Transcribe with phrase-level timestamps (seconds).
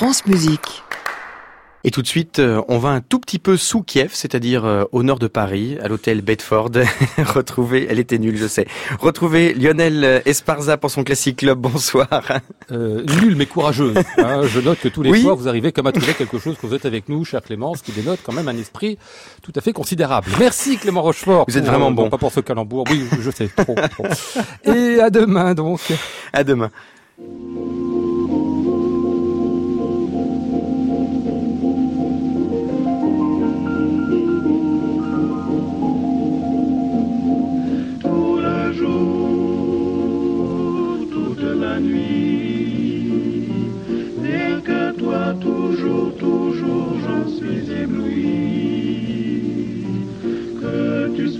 [0.00, 0.82] France Musique.
[1.84, 4.84] Et tout de suite, euh, on va un tout petit peu sous Kiev, c'est-à-dire euh,
[4.92, 6.70] au nord de Paris, à l'hôtel Bedford.
[7.18, 8.66] Retrouver, elle était nulle, je sais.
[8.98, 11.58] Retrouver Lionel Esparza pour son classique club.
[11.58, 12.08] Bonsoir.
[12.70, 13.98] Euh, nulle mais courageuse.
[14.16, 14.46] Hein.
[14.46, 16.72] je note que tous les soirs, vous arrivez comme à trouver quelque chose que vous
[16.72, 18.96] êtes avec nous, cher Clément, ce qui dénote quand même un esprit
[19.42, 20.30] tout à fait considérable.
[20.38, 21.44] Merci Clément Rochefort.
[21.46, 22.08] Vous êtes vraiment euh, bon.
[22.08, 22.86] Pas pour ce calembour.
[22.90, 23.74] Oui, je sais, trop.
[23.74, 24.06] trop.
[24.64, 25.92] Et à demain donc.
[26.32, 26.70] À demain.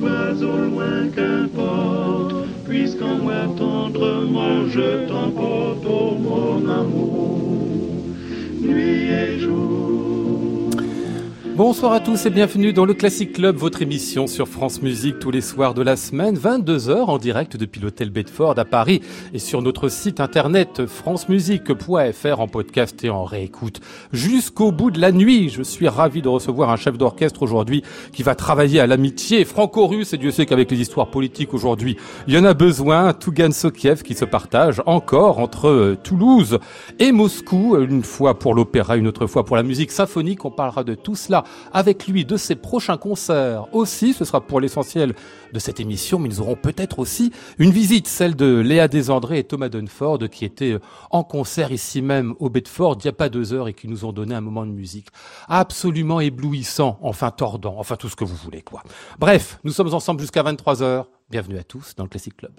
[0.00, 8.06] Sois au loin, qu'importe, puisqu'en moi tendrement je t'emporte, oh mon amour,
[8.62, 9.89] nuit et jour.
[11.62, 15.30] Bonsoir à tous et bienvenue dans le Classic Club, votre émission sur France Musique tous
[15.30, 19.02] les soirs de la semaine, 22h en direct depuis l'hôtel Bedford à Paris
[19.34, 25.12] et sur notre site internet francemusique.fr en podcast et en réécoute jusqu'au bout de la
[25.12, 25.50] nuit.
[25.50, 27.82] Je suis ravi de recevoir un chef d'orchestre aujourd'hui
[28.14, 32.32] qui va travailler à l'amitié franco-russe et Dieu sait qu'avec les histoires politiques aujourd'hui, il
[32.32, 33.12] y en a besoin.
[33.12, 36.58] Tougan Sokiev qui se partage encore entre euh, Toulouse
[36.98, 40.46] et Moscou, une fois pour l'opéra, une autre fois pour la musique symphonique.
[40.46, 44.12] On parlera de tout cela avec lui de ses prochains concerts aussi.
[44.12, 45.14] Ce sera pour l'essentiel
[45.52, 49.44] de cette émission, mais nous aurons peut-être aussi une visite, celle de Léa Desandré et
[49.44, 50.78] Thomas Dunford qui étaient
[51.10, 54.04] en concert ici même au Bedford il n'y a pas deux heures et qui nous
[54.04, 55.08] ont donné un moment de musique
[55.48, 58.82] absolument éblouissant, enfin tordant, enfin tout ce que vous voulez quoi.
[59.18, 61.08] Bref, nous sommes ensemble jusqu'à 23 heures.
[61.30, 62.52] Bienvenue à tous dans le Classic Club.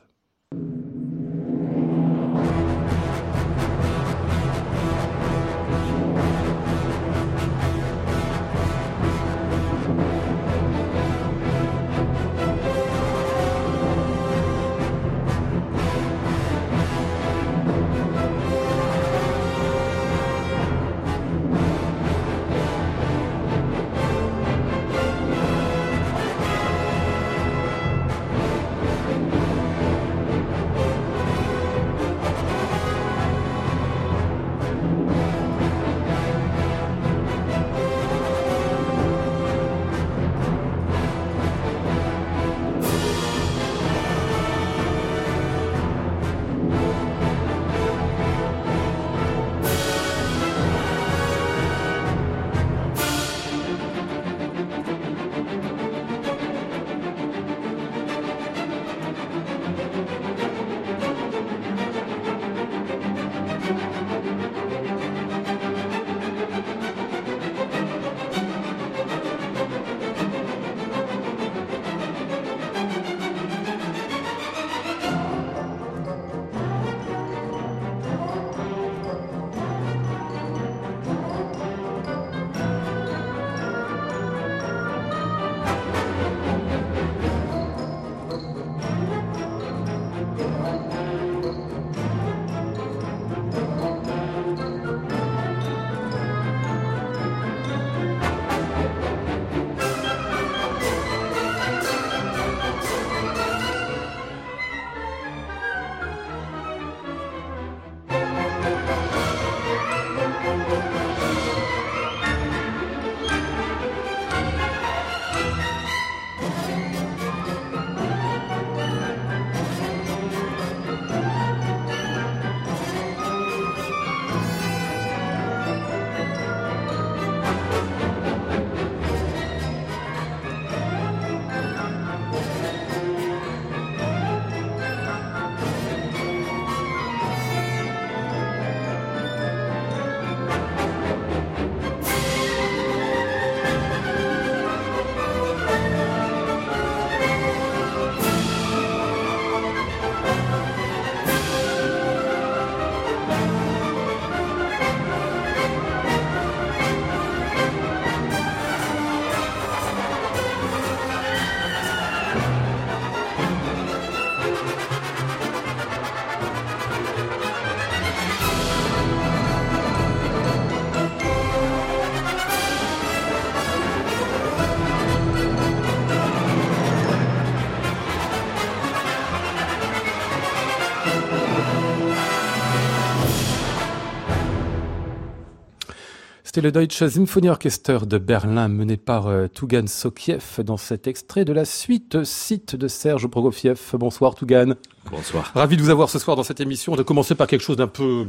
[186.62, 191.66] Le Deutsche Symphonieorchester de Berlin mené par euh, Tougan Sokiev dans cet extrait de la
[191.66, 193.80] suite Site de Serge Prokofiev.
[193.94, 194.76] Bonsoir Tougan.
[195.10, 195.52] Bonsoir.
[195.56, 196.96] Ravi de vous avoir ce soir dans cette émission.
[196.96, 198.28] De commencer par quelque chose d'un peu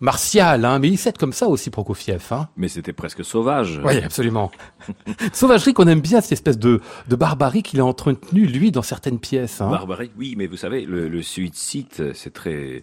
[0.00, 2.24] martial, hein, mais il s'est comme ça aussi Prokofiev.
[2.30, 2.48] Hein.
[2.56, 3.82] Mais c'était presque sauvage.
[3.84, 4.50] Oui, absolument.
[5.34, 9.18] Sauvagerie qu'on aime bien, cette espèce de, de barbarie qu'il a entretenue, lui, dans certaines
[9.18, 9.60] pièces.
[9.60, 9.68] Hein.
[9.68, 12.82] Barbarie, oui, mais vous savez, le, le suite site, c'est très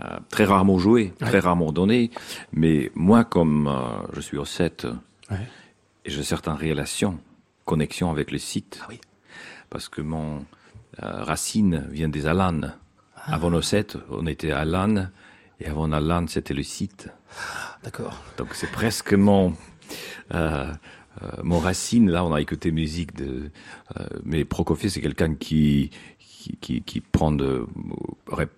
[0.00, 2.10] euh, très rarement joué, très rarement donné.
[2.52, 4.86] Mais moi, comme euh, je suis au 7,
[5.30, 5.36] Ouais.
[6.04, 7.18] et j'ai certaines relations,
[7.64, 9.00] connexions avec le site, Ah oui.
[9.70, 10.44] parce que mon
[11.02, 12.74] euh, racine vient des Alanes.
[13.16, 13.34] Ah.
[13.34, 15.10] Avant le 7, on était à Alanes,
[15.60, 17.08] et avant Alanes, c'était le site.
[17.84, 18.22] D'accord.
[18.38, 19.54] Donc c'est presque mon
[21.42, 22.10] mon racine.
[22.10, 23.50] Là, on a écouté musique de.
[24.24, 25.90] mais Prokofiev, c'est quelqu'un qui
[26.38, 27.66] qui, qui qui prend de,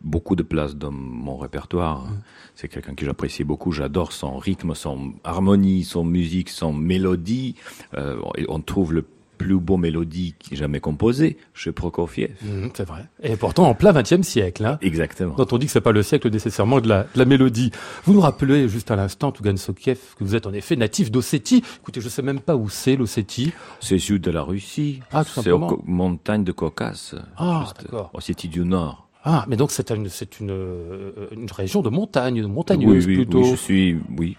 [0.03, 2.07] beaucoup de place dans mon répertoire.
[2.55, 3.73] C'est quelqu'un que j'apprécie beaucoup.
[3.73, 7.55] J'adore son rythme, son harmonie, son musique, son mélodie.
[7.95, 9.05] Euh, on trouve le
[9.41, 12.31] plus beau mélodie qui jamais composé chez Prokofiev.
[12.43, 13.07] Mhm, c'est vrai.
[13.23, 14.67] Et pourtant en plein XXe siècle.
[14.67, 14.79] Hein.
[14.83, 15.35] Exactement.
[15.35, 17.71] Dont on dit que c'est pas le siècle nécessairement de la, de la mélodie.
[18.05, 21.65] Vous nous rappelez juste à l'instant, Tougan Sokiev, que vous êtes en effet natif d'Ossétie.
[21.81, 23.53] Écoutez, je sais même pas où c'est l'Ossétie.
[23.81, 25.01] C'est sud de la Russie.
[25.11, 25.79] Ah, tout c'est aux simplement.
[25.87, 27.15] montagnes de Caucase.
[27.39, 28.11] Ah, d'accord.
[28.13, 29.09] Ossétie du Nord.
[29.25, 33.07] Ah, mais donc c'est une, c'est une, euh, une région de montagne, de Oui, montagneuse
[33.07, 33.41] oui, plutôt.
[33.43, 34.37] oui, je suis, oui,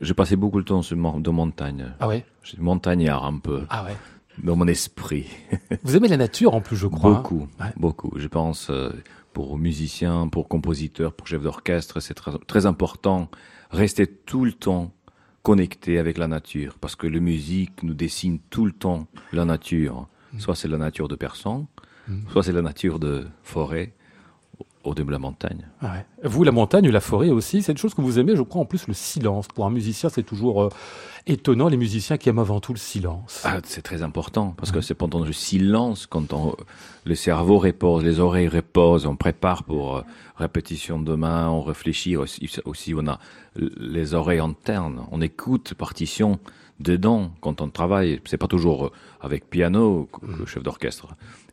[0.00, 1.92] j'ai passé beaucoup de temps sur de montagne.
[2.00, 3.96] Ah ouais, Je suis montagnard un peu, ah ouais.
[4.42, 5.26] dans mon esprit.
[5.82, 7.10] Vous aimez la nature en plus, je crois.
[7.10, 7.14] hein?
[7.16, 7.72] Beaucoup, Ouais.
[7.76, 8.12] beaucoup.
[8.16, 8.90] Je pense, euh,
[9.32, 13.28] pour musiciens, pour compositeurs, pour chefs d'orchestre, c'est très, très important.
[13.70, 14.92] Rester tout le temps
[15.42, 20.08] connecté avec la nature, parce que la musique nous dessine tout le temps la nature.
[20.32, 20.40] Mm.
[20.40, 21.66] Soit c'est la nature de personnes,
[22.32, 23.94] soit c'est la nature de forêt,
[24.88, 25.66] au de la montagne.
[25.80, 26.28] Ah ouais.
[26.28, 28.64] Vous, la montagne, la forêt aussi, c'est une chose que vous aimez, je crois, en
[28.64, 29.46] plus le silence.
[29.48, 30.68] Pour un musicien, c'est toujours euh,
[31.26, 33.42] étonnant, les musiciens qui aiment avant tout le silence.
[33.44, 36.56] Ah, c'est très important parce que c'est pendant le silence, quand on,
[37.04, 40.02] le cerveau repose, les oreilles reposent, on prépare pour euh,
[40.36, 43.18] répétition demain, on réfléchit aussi, aussi, on a
[43.56, 46.38] les oreilles internes, on écoute partition
[46.80, 48.20] dedans quand on travaille.
[48.24, 51.08] C'est pas toujours euh, avec piano le chef d'orchestre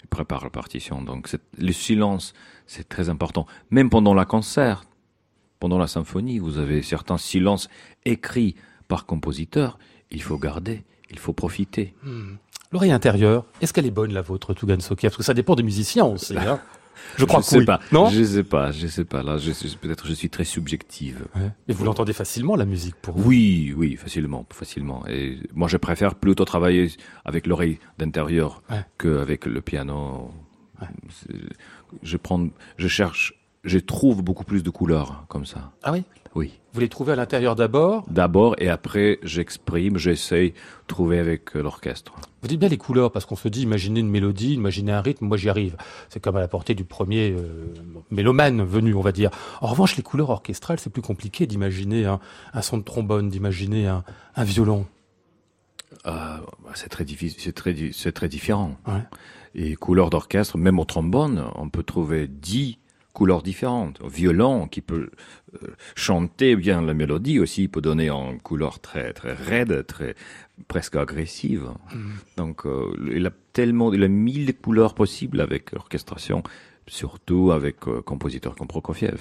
[0.05, 1.01] prépare la partition.
[1.01, 2.33] Donc le silence,
[2.67, 3.45] c'est très important.
[3.69, 4.85] Même pendant la concert,
[5.59, 7.69] pendant la symphonie, vous avez certains silences
[8.05, 8.55] écrits
[8.87, 9.79] par compositeur.
[10.11, 11.93] Il faut garder, il faut profiter.
[12.71, 15.63] L'oreille intérieure, est-ce qu'elle est bonne, la vôtre, Tougan Sokiev Parce que ça dépend des
[15.63, 16.37] musiciens, on sait.
[16.45, 16.59] Hein
[17.17, 17.65] je crois je que sais oui.
[17.65, 17.79] pas.
[17.91, 18.71] Non Je sais pas.
[18.71, 19.23] Je sais pas.
[19.23, 19.37] Là,
[19.81, 21.25] peut-être je suis très subjective.
[21.35, 21.51] Ouais.
[21.67, 23.29] Et vous l'entendez facilement, la musique, pour vous?
[23.29, 25.05] Oui, oui, facilement, facilement.
[25.07, 26.91] Et moi, je préfère plutôt travailler
[27.25, 28.83] avec l'oreille d'intérieur Ouais.
[28.97, 30.31] qu'avec le piano.
[32.03, 32.47] Je prends,
[32.77, 33.33] je cherche,
[33.65, 35.71] je trouve beaucoup plus de couleurs comme ça.
[35.83, 36.03] Ah oui?
[36.35, 36.53] Oui.
[36.73, 38.03] Vous les trouvez à l'intérieur d'abord?
[38.09, 40.55] D'abord et après, j'exprime, j'essaye de
[40.87, 42.13] trouver avec euh, l'orchestre.
[42.41, 45.25] Vous dites bien les couleurs, parce qu'on se dit, imaginez une mélodie, imaginez un rythme,
[45.25, 45.77] moi j'y arrive.
[46.09, 47.73] C'est comme à la portée du premier euh,
[48.11, 49.31] mélomane venu, on va dire.
[49.61, 52.19] En revanche, les couleurs orchestrales, c'est plus compliqué d'imaginer un,
[52.53, 54.03] un son de trombone, d'imaginer un,
[54.35, 54.85] un violon.
[56.05, 56.37] Euh,
[56.73, 58.75] c'est très difficile, c'est très, di- c'est très différent.
[58.85, 59.01] Ouais.
[59.55, 62.77] Et couleurs d'orchestre, même au trombone, on peut trouver dix
[63.15, 63.99] couleurs différentes.
[64.05, 65.09] Violon, qui peut
[65.55, 70.15] euh, chanter bien la mélodie aussi, peut donner en couleur très très raide, très
[70.67, 71.69] presque agressive.
[72.37, 76.43] Donc, euh, il a tellement, il a mille couleurs possibles avec l'orchestration,
[76.87, 79.19] surtout avec euh, compositeurs comme Prokofiev.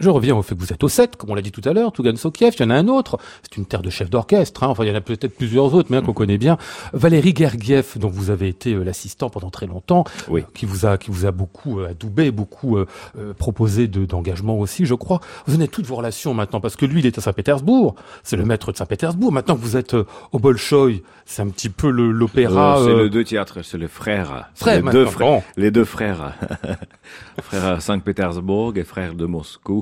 [0.00, 1.72] Je reviens au fait que vous êtes au 7, comme on l'a dit tout à
[1.72, 4.64] l'heure, Tougan Sokiev, il y en a un autre, c'est une terre de chef d'orchestre,
[4.64, 4.68] hein.
[4.68, 6.56] enfin il y en a peut-être plusieurs autres, mais un qu'on connaît bien.
[6.92, 10.40] Valérie Gergiev, dont vous avez été euh, l'assistant pendant très longtemps, Oui.
[10.40, 12.86] euh, qui vous a qui vous a beaucoup euh, adoubé, beaucoup euh,
[13.38, 15.20] proposé de d'engagement aussi, je crois.
[15.46, 17.94] Vous en êtes toutes vos relations maintenant, parce que lui, il est à Saint-Pétersbourg,
[18.24, 19.30] c'est le maître de Saint-Pétersbourg.
[19.30, 22.78] Maintenant que vous êtes au Bolchoï, c'est un petit peu le- l'opéra.
[22.82, 24.50] C'est le deux théâtres, c'est les frères.
[24.54, 25.28] C'est frère, les deux frères.
[25.28, 25.42] Bon.
[25.56, 26.34] Les deux frères,
[27.42, 29.81] frère à Saint-Pétersbourg et frère de Moscou.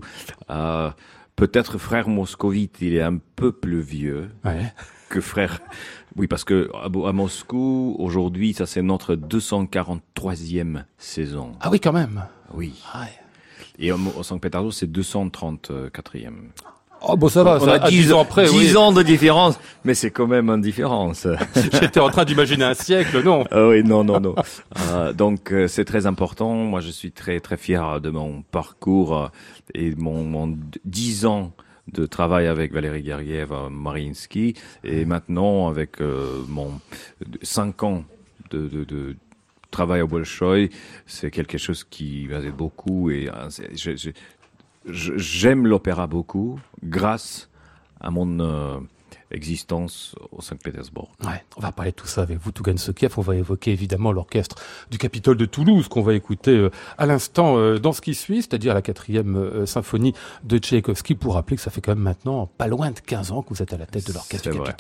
[0.51, 0.91] Euh,
[1.37, 4.75] Peut-être frère moscovite, il est un peu plus vieux Ouais.
[5.09, 5.61] que frère.
[6.17, 11.53] Oui, parce que à, Moscou, aujourd'hui, ça c'est notre 243e saison.
[11.61, 12.25] Ah oui, quand même.
[12.53, 12.75] Oui.
[12.95, 13.09] Ouais.
[13.79, 16.51] Et au, au Saint-Pétersbourg, c'est 234e.
[17.03, 18.77] Oh bon, ça va, On ça, a à 10 ans après, 10 oui.
[18.77, 21.27] ans de différence, mais c'est quand même une différence.
[21.81, 23.45] J'étais en train d'imaginer un siècle, non.
[23.51, 24.35] Ah oui, non, non, non.
[24.91, 26.53] Euh, donc euh, c'est très important.
[26.55, 29.27] Moi, je suis très très fier de mon parcours euh,
[29.75, 31.53] et mon, mon 10 ans
[31.93, 34.55] de travail avec Valérie Gergiev à Mariinsky
[34.85, 36.71] et maintenant avec euh, mon
[37.43, 38.05] 5 ans
[38.51, 39.17] de, de, de
[39.71, 40.69] travail au Bolshoi,
[41.07, 44.11] c'est quelque chose qui m'aide beaucoup et euh, je- je-
[44.87, 47.49] j'aime l'opéra beaucoup grâce
[48.01, 48.79] à mon euh,
[49.31, 51.11] existence au Saint-Pétersbourg.
[51.25, 53.13] Ouais, on va parler de tout ça avec vous, Tougan Sokiev.
[53.19, 54.57] On va évoquer évidemment l'orchestre
[54.91, 58.43] du Capitole de Toulouse qu'on va écouter euh, à l'instant euh, dans ce qui suit,
[58.43, 62.67] c'est-à-dire la quatrième symphonie de Tchaïkovski, pour rappeler que ça fait quand même maintenant pas
[62.67, 64.75] loin de 15 ans que vous êtes à la tête de l'orchestre du vrai.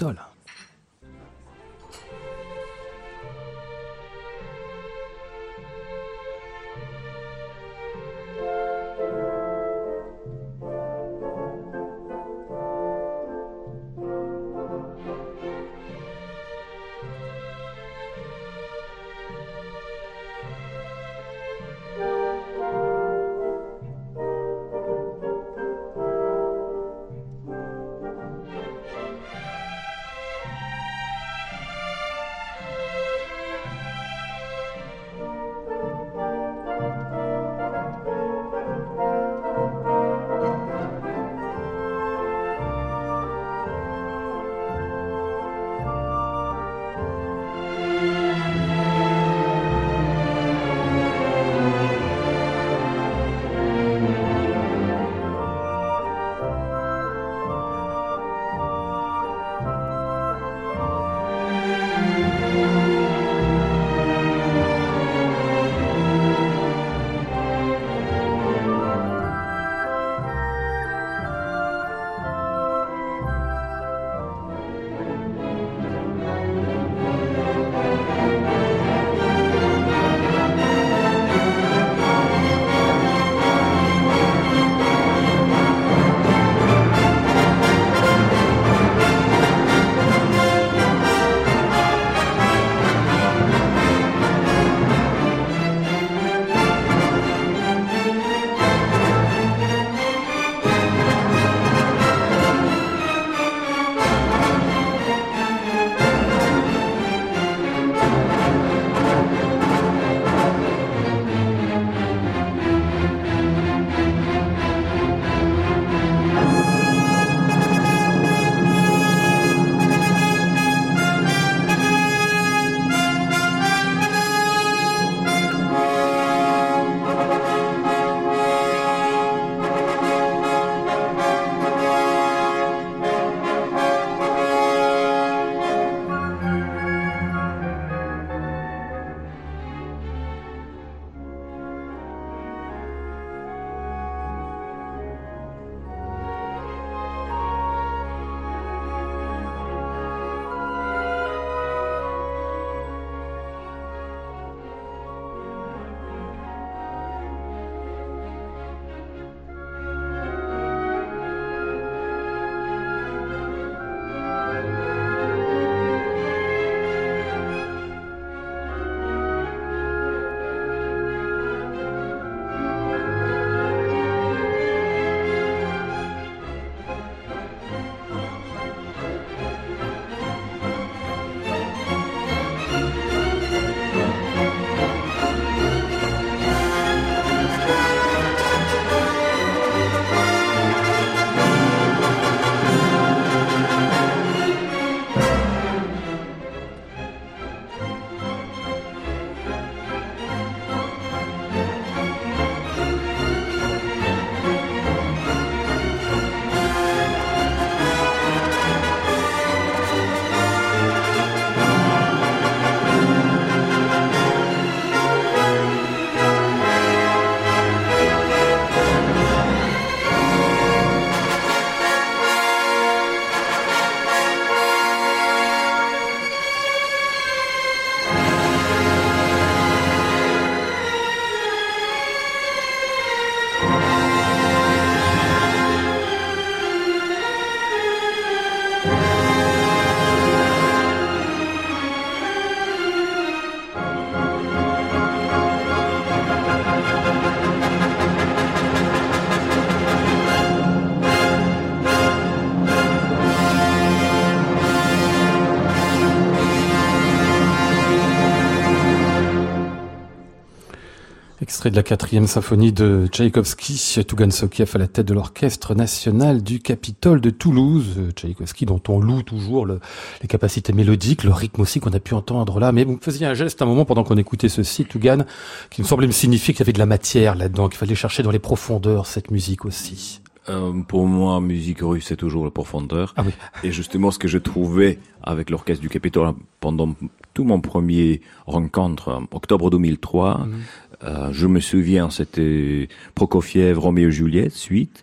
[261.60, 266.42] Extrait de la quatrième symphonie de Tchaïkovski, Tougan Sokiev à la tête de l'orchestre national
[266.42, 267.98] du Capitole de Toulouse.
[268.16, 269.78] Tchaïkovski dont on loue toujours le-
[270.22, 272.72] les capacités mélodiques, le rythme aussi qu'on a pu entendre là.
[272.72, 275.26] Mais vous me faisiez un geste un moment pendant qu'on écoutait ceci, Tougan,
[275.68, 278.22] qui me semblait me signifier qu'il y avait de la matière là-dedans, qu'il fallait chercher
[278.22, 280.22] dans les profondeurs cette musique aussi.
[280.48, 283.12] Euh, pour moi, musique russe, c'est toujours la profondeur.
[283.18, 283.32] Ah oui.
[283.64, 286.94] Et justement, ce que je trouvais avec l'orchestre du Capitole pendant
[287.34, 294.12] tout mon premier rencontre, en octobre 2003, euh, je me souviens, c'était Prokofiev, Roméo et
[294.12, 295.02] Juliette, suite,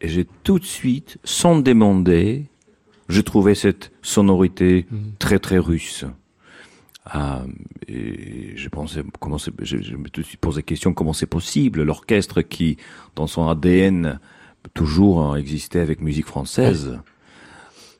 [0.00, 2.46] et j'ai tout de suite, sans demander,
[3.08, 4.86] je trouvais cette sonorité
[5.18, 6.04] très très russe.
[7.04, 7.42] Ah,
[7.88, 11.82] et je pensais comment c'est, je, je me suis posé la question comment c'est possible
[11.82, 12.76] l'orchestre qui
[13.16, 14.20] dans son ADN
[14.72, 17.00] toujours hein, existait avec musique française.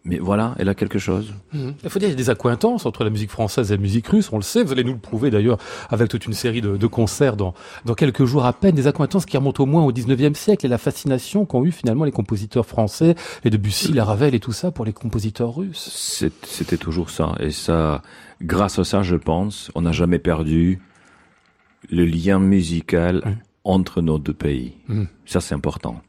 [0.05, 1.33] Mais voilà, elle a quelque chose.
[1.55, 4.09] Il faut dire qu'il y a des accointances entre la musique française et la musique
[4.09, 5.59] russe, on le sait, vous allez nous le prouver d'ailleurs
[5.91, 7.55] avec toute une série de, de concerts dans,
[7.85, 10.69] dans quelques jours à peine, des accointances qui remontent au moins au 19e siècle et
[10.69, 14.73] la fascination qu'ont eu finalement les compositeurs français, et Debussy, la Ravel et tout ça
[14.73, 16.31] pour les compositeurs russes.
[16.43, 17.37] C'était toujours ça.
[17.39, 18.03] Et ça,
[18.43, 20.81] grâce à ça, je pense, on n'a jamais perdu
[21.91, 24.75] le lien musical entre nos deux pays.
[24.89, 25.07] Mhm.
[25.27, 26.03] Ça, c'est important.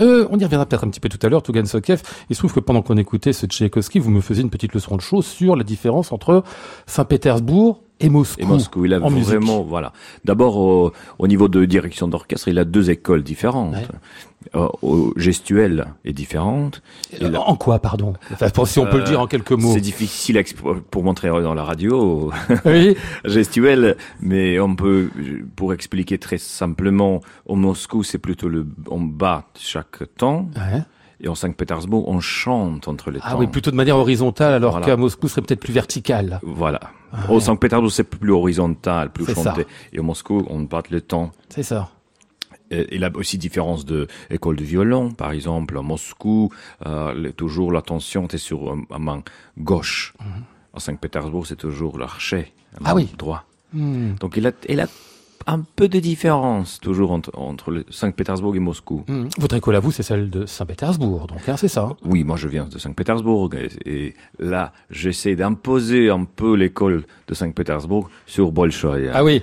[0.00, 2.02] Euh, on y reviendra peut-être un petit peu tout à l'heure, Tougan Sokev.
[2.30, 4.96] Il se trouve que pendant qu'on écoutait ce Tchaïkovski, vous me faisiez une petite leçon
[4.96, 6.42] de choses sur la différence entre
[6.86, 8.40] Saint-Pétersbourg et Moscou.
[8.40, 9.26] Et Moscou, il a en musique.
[9.28, 9.92] vraiment, voilà.
[10.24, 13.74] D'abord, au, au niveau de direction d'orchestre, il a deux écoles différentes.
[13.74, 13.86] Ouais.
[14.54, 16.82] Euh, au gestuel est différente.
[17.12, 19.52] Et Euh, la- En quoi, pardon Enfin, Si on peut le Euh, dire en quelques
[19.52, 19.72] mots.
[19.74, 20.42] C'est difficile
[20.90, 22.30] pour montrer dans la radio,
[22.64, 22.96] Oui.
[23.24, 25.10] gestuel, mais on peut,
[25.56, 30.82] pour expliquer très simplement, au Moscou, c'est plutôt le, on bat chaque temps, Ouais.
[31.20, 33.38] et en Saint-Pétersbourg, on chante entre les Ah temps.
[33.40, 34.86] oui, plutôt de manière horizontale, alors Voilà.
[34.86, 36.40] qu'à Moscou, ce serait peut-être plus vertical.
[36.42, 36.80] Voilà.
[37.12, 37.40] Ah Au.
[37.40, 39.34] Saint-Pétersbourg, c'est plus horizontal, plus ça.
[39.34, 39.66] chanté.
[39.92, 41.32] Et au Moscou, on bat le temps.
[41.48, 41.90] C'est ça.
[42.70, 46.50] Et il a aussi différence de école de violon, par exemple, à Moscou,
[46.86, 49.22] euh, toujours l'attention est sur euh, la main
[49.58, 50.12] gauche.
[50.74, 52.84] À Saint-Pétersbourg, c'est toujours l'archet, la Mhm.
[52.86, 53.08] Ah main oui.
[53.16, 53.44] droit.
[53.72, 54.14] Hmm.
[54.20, 54.86] Donc il a, il a
[55.46, 59.04] un peu de différence toujours entre, entre Saint-Pétersbourg et Moscou.
[59.08, 59.28] Hmm.
[59.38, 61.88] Votre école à vous, c'est celle de Saint-Pétersbourg, donc hein, c'est ça.
[62.04, 67.34] Oui, moi je viens de Saint-Pétersbourg et, et là j'essaie d'imposer un peu l'école de
[67.34, 69.10] Saint-Pétersbourg sur Bolchoï.
[69.12, 69.42] Ah oui.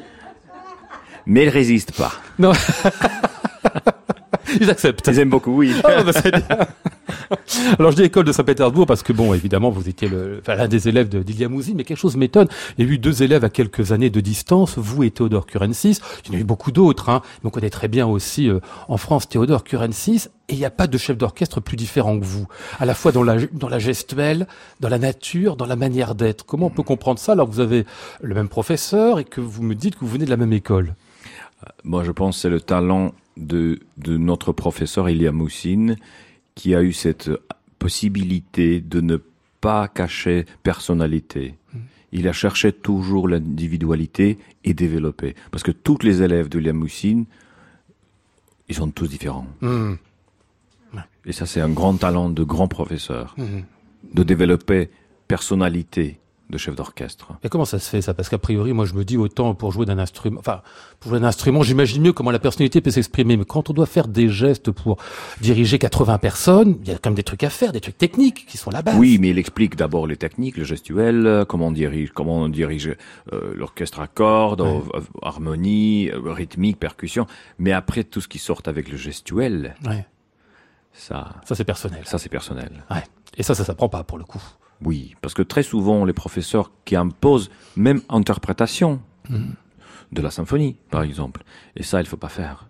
[1.26, 2.14] Mais ils résistent pas.
[2.40, 2.52] Non.
[4.60, 5.08] Ils acceptent.
[5.08, 5.74] Ils aiment beaucoup, oui.
[5.84, 6.12] Ah, bah.
[7.80, 10.10] Alors je dis école de Saint-Pétersbourg parce que bon, évidemment, vous étiez
[10.40, 12.48] enfin, l'un des élèves de Mouzi, mais quelque chose m'étonne.
[12.78, 16.00] Il y a eu deux élèves à quelques années de distance, vous et Théodore Curensis.
[16.26, 17.22] Il y en a eu beaucoup d'autres, hein.
[17.44, 20.30] Mais on connaît très bien aussi euh, en France Théodore Curensis.
[20.48, 22.48] Et il n'y a pas de chef d'orchestre plus différent que vous,
[22.80, 24.48] à la fois dans la, dans la gestuelle,
[24.80, 26.46] dans la nature, dans la manière d'être.
[26.46, 27.86] Comment on peut comprendre ça alors que vous avez
[28.22, 30.94] le même professeur et que vous me dites que vous venez de la même école?
[31.84, 35.98] Moi, je pense que c'est le talent de, de notre professeur Elia Moussine
[36.56, 37.30] qui a eu cette
[37.80, 39.18] possibilité de ne
[39.62, 41.56] pas cacher personnalité.
[42.12, 45.36] Il a cherché toujours l'individualité et développé.
[45.52, 47.26] Parce que tous les élèves de Moussine,
[48.70, 49.48] ils sont tous différents.
[49.62, 49.96] Hmm.
[51.26, 53.64] Et ça, c'est un grand talent de grand professeur, Mhm.
[54.14, 54.90] de développer
[55.28, 57.30] personnalité de chef d'orchestre.
[57.44, 58.14] Et comment ça se fait ça?
[58.14, 60.62] Parce qu'a priori, moi je me dis autant pour jouer d'un instrument, enfin
[61.00, 63.36] pour jouer d'un instrument, j'imagine mieux comment la personnalité peut s'exprimer.
[63.38, 64.98] Mais quand on doit faire des gestes pour
[65.42, 68.46] diriger 80 personnes, il y a quand même des trucs à faire, des trucs techniques
[68.46, 68.96] qui sont la base.
[68.98, 72.50] Oui, mais il explique d'abord les techniques, le gestuel, euh, comment on dirige, comment on
[72.50, 72.96] dirige
[73.34, 74.82] euh, l'orchestre à cordes, Ouais.
[74.96, 77.26] euh, harmonie, euh, rythmique, percussion.
[77.60, 80.06] Mais après tout ce qui sort avec le gestuel, Ouais,
[80.94, 82.02] ça, ça c'est personnel.
[82.06, 82.84] ça c'est personnel.
[82.92, 83.04] Ouais.
[83.38, 84.42] Et ça, ça s'apprend pas pour le coup.
[84.84, 89.54] Oui, parce que très souvent les professeurs qui imposent même interprétation Mhm.
[90.12, 91.44] de la symphonie, par exemple.
[91.76, 92.68] Et ça, il faut pas faire.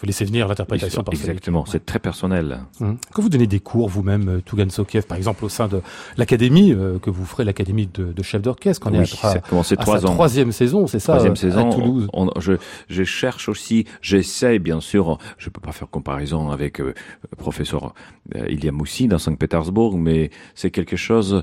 [0.00, 2.60] Faut laisser venir l'interprétation Exactement, c'est très personnel.
[2.80, 2.96] Hum.
[3.12, 5.82] Quand vous donnez des cours vous-même, euh, Tougan Sokiev, par exemple au sein de
[6.16, 9.30] l'académie euh, que vous ferez, l'académie de, de chef d'orchestre, qu'on est Oui, à, ça
[9.32, 10.14] a commencé à trois sa ans.
[10.14, 12.08] troisième saison, c'est ça, troisième euh, saison, à Toulouse.
[12.14, 12.54] on- on- je,
[12.88, 16.94] je cherche aussi, j'essaie bien sûr, je peux pas faire comparaison avec euh,
[17.30, 17.92] le professeur
[18.36, 21.42] euh, Ilya Moussi dans Saint-Pétersbourg, mais c'est quelque chose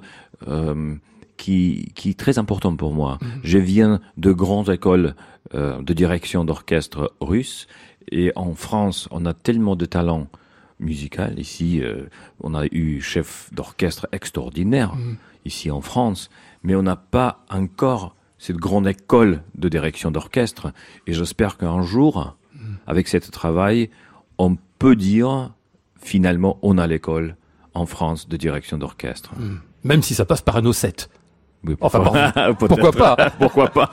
[1.38, 3.20] qui, qui est très important pour moi.
[3.44, 5.16] Je viens de grandes écoles
[5.54, 7.68] euh, de direction d'orchestre russe,
[8.12, 10.28] et en France, on a tellement de talent
[10.80, 11.40] musical.
[11.40, 12.06] Ici, euh,
[12.42, 14.94] on a eu chef d'orchestre extraordinaire,
[15.46, 16.30] ici en France,
[16.64, 20.72] mais on n'a pas encore cette grande école de direction d'orchestre.
[21.08, 22.36] Et j'espère qu'un jour,
[22.86, 23.90] avec ce travail,
[24.38, 25.52] on peut dire,
[26.00, 27.36] finalement, on a l'école
[27.74, 29.32] en France de direction d'orchestre.
[29.84, 31.08] Même si ça passe par un O7.
[31.66, 33.90] Oui, Enfin, pourquoi, Pourquoi pas pourquoi pas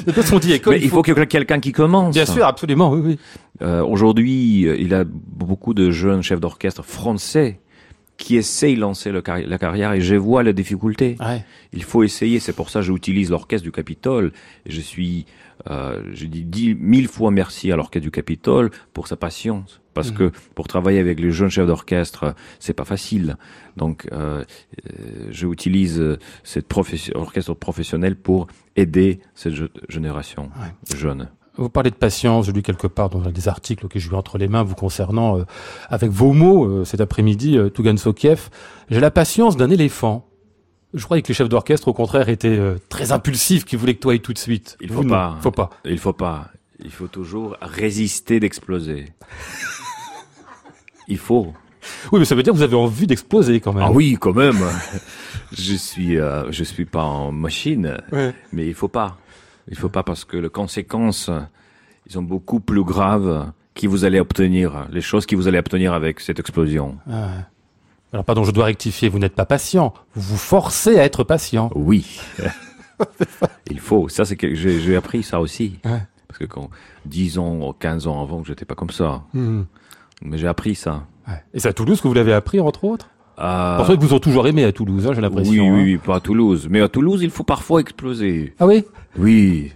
[0.00, 2.14] De toute façon, on dit école, Mais il faut qu'il y ait quelqu'un qui commence.
[2.14, 3.18] Bien sûr, absolument, oui, oui.
[3.62, 7.60] Euh, Aujourd'hui, euh, il y a beaucoup de jeunes chefs d'orchestre français
[8.16, 11.16] qui essayent de lancer le carri- la carrière et je vois les difficultés.
[11.20, 11.44] Ouais.
[11.72, 12.40] Il faut essayer.
[12.40, 14.32] C'est pour ça que j'utilise l'orchestre du Capitole.
[14.66, 15.26] Et je suis,
[15.70, 19.80] euh, je dis mille fois merci à l'orchestre du Capitole pour sa patience.
[19.94, 20.16] Parce Mhm.
[20.16, 23.36] que pour travailler avec les jeunes chefs d'orchestre, c'est pas facile.
[23.76, 24.44] Donc, euh,
[24.86, 29.54] euh, j'utilise euh, cette profession, orchestre professionnel pour aider cette
[29.88, 30.50] génération
[30.96, 31.30] jeune.
[31.56, 34.38] Vous parlez de patience, je lis quelque part dans des articles que j'ai eu entre
[34.38, 35.44] les mains vous concernant, euh,
[35.88, 38.50] avec vos mots euh, cet après-midi, euh, Tougan Sokiev.
[38.90, 40.28] J'ai la patience d'un éléphant.
[40.94, 44.10] Je croyais que les chefs d'orchestre, au contraire, étaient très impulsifs, qui voulaient que tout
[44.10, 44.76] aille tout de suite.
[44.80, 45.10] Il Vous, faut non.
[45.10, 45.38] pas.
[45.40, 45.70] Faut pas.
[45.84, 46.48] Il faut pas.
[46.84, 49.06] Il faut toujours résister d'exploser.
[51.08, 51.52] Il faut.
[52.12, 53.84] Oui, mais ça veut dire que vous avez envie d'exploser quand même.
[53.86, 54.58] Ah oui, quand même.
[55.52, 58.34] je suis, euh, je suis pas en machine, Ouais.
[58.52, 59.18] mais il faut pas.
[59.68, 61.30] Il faut pas parce que les conséquences,
[62.06, 65.92] ils sont beaucoup plus graves qui vous allez obtenir, les choses que vous allez obtenir
[65.92, 66.96] avec cette explosion.
[67.10, 67.28] Ah.
[68.12, 69.92] Alors pardon, je dois rectifier, vous n'êtes pas patient.
[70.14, 71.70] Vous vous forcez à être patient.
[71.74, 72.20] Oui.
[73.70, 74.08] il faut.
[74.08, 75.80] Ça, c'est que j'ai appris ça aussi.
[75.84, 76.02] Ouais.
[76.28, 76.70] Parce que quand
[77.06, 79.22] 10 ans, 15 ans avant, j'étais pas comme ça.
[79.34, 79.66] Mhm.
[80.24, 81.04] Mais j'ai appris ça.
[81.28, 81.34] Ouais.
[81.52, 83.08] Et c'est à Toulouse que vous l'avez appris, entre autres?
[83.38, 85.52] Euh, Pour ça que vous ont toujours aimé à Toulouse, hein, j'ai l'impression.
[85.52, 85.72] oui, hein.
[85.74, 86.68] oui, oui, pas à Toulouse.
[86.70, 88.54] Mais à Toulouse, il faut parfois exploser.
[88.60, 88.84] Ah oui?
[89.18, 89.72] Oui.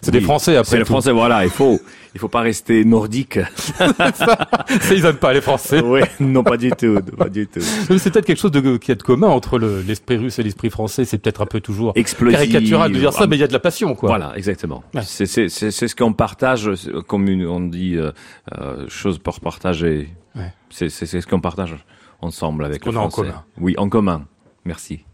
[0.00, 0.20] C'est des.
[0.20, 0.70] Français après.
[0.70, 0.84] C'est les.
[0.84, 1.44] Français, voilà.
[1.44, 1.78] Il faut,
[2.14, 3.38] il faut pas rester nordique.
[3.78, 5.80] Ça, ils aiment pas les Français.
[5.80, 7.60] oui, non, pas du tout, pas du tout.
[7.98, 10.70] C'est peut-être quelque chose de, qui est de commun entre le- l'esprit russe et l'esprit
[10.70, 11.04] français.
[11.04, 12.38] C'est peut-être un peu toujours Explosif.
[12.38, 14.08] caricatural de dire ça, mais il y a de la passion, quoi.
[14.08, 14.82] Voilà, exactement.
[14.94, 15.02] Ouais.
[15.04, 16.70] C'est ce qu'on partage,
[17.06, 18.12] comme une, on dit euh,
[18.58, 20.08] euh, chose pour partager.
[20.34, 20.52] Ouais.
[20.70, 21.74] C'est ce qu'on partage
[22.20, 23.28] ensemble avec les a en Français.
[23.28, 23.44] commun.
[23.60, 24.26] Oui, en commun.
[24.64, 25.04] Merci.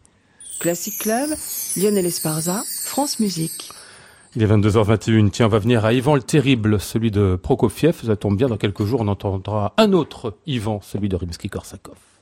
[0.60, 1.30] Classic Club,
[1.76, 3.70] Lionel Esparza, France Musique.
[4.36, 5.30] Il est 22h21.
[5.30, 8.04] Tiens, on va venir à Ivan le Terrible, celui de Prokofiev.
[8.04, 12.13] Ça tombe bien, dans quelques jours, on entendra un autre Ivan, celui de Rimsky-Korsakov.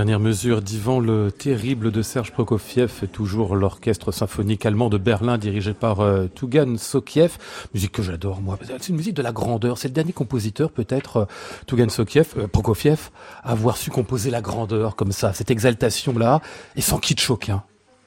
[0.00, 5.74] Dernière mesure d'Ivan le Terrible de Serge Prokofiev, toujours l'orchestre symphonique allemand de Berlin dirigé
[5.74, 7.36] par euh, Tougan Sokiev.
[7.74, 8.58] Musique que j'adore moi.
[8.66, 9.76] C'est une musique de la grandeur.
[9.76, 11.24] C'est le dernier compositeur peut-être, euh,
[11.66, 13.10] Tougan Sokiev, euh, Prokofiev,
[13.44, 16.40] à avoir su composer la grandeur comme ça, cette exaltation-là,
[16.76, 17.62] et sans kitsch aucun.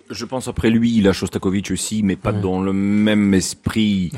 [0.10, 2.42] Je pense après lui, il a Shostakovich aussi, mais pas Ouais.
[2.42, 4.12] dans le même esprit.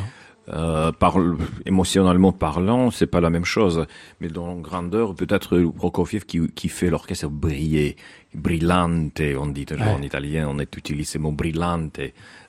[0.50, 1.18] Euh, par,
[1.66, 3.86] émotionnellement parlant, c'est pas la même chose.
[4.22, 7.96] Mais dans grandeur, peut-être Prokofiev qui, qui fait l'orchestre briller,
[8.34, 12.00] brillante, on dit toujours en italien, on utilise ce mot brillante.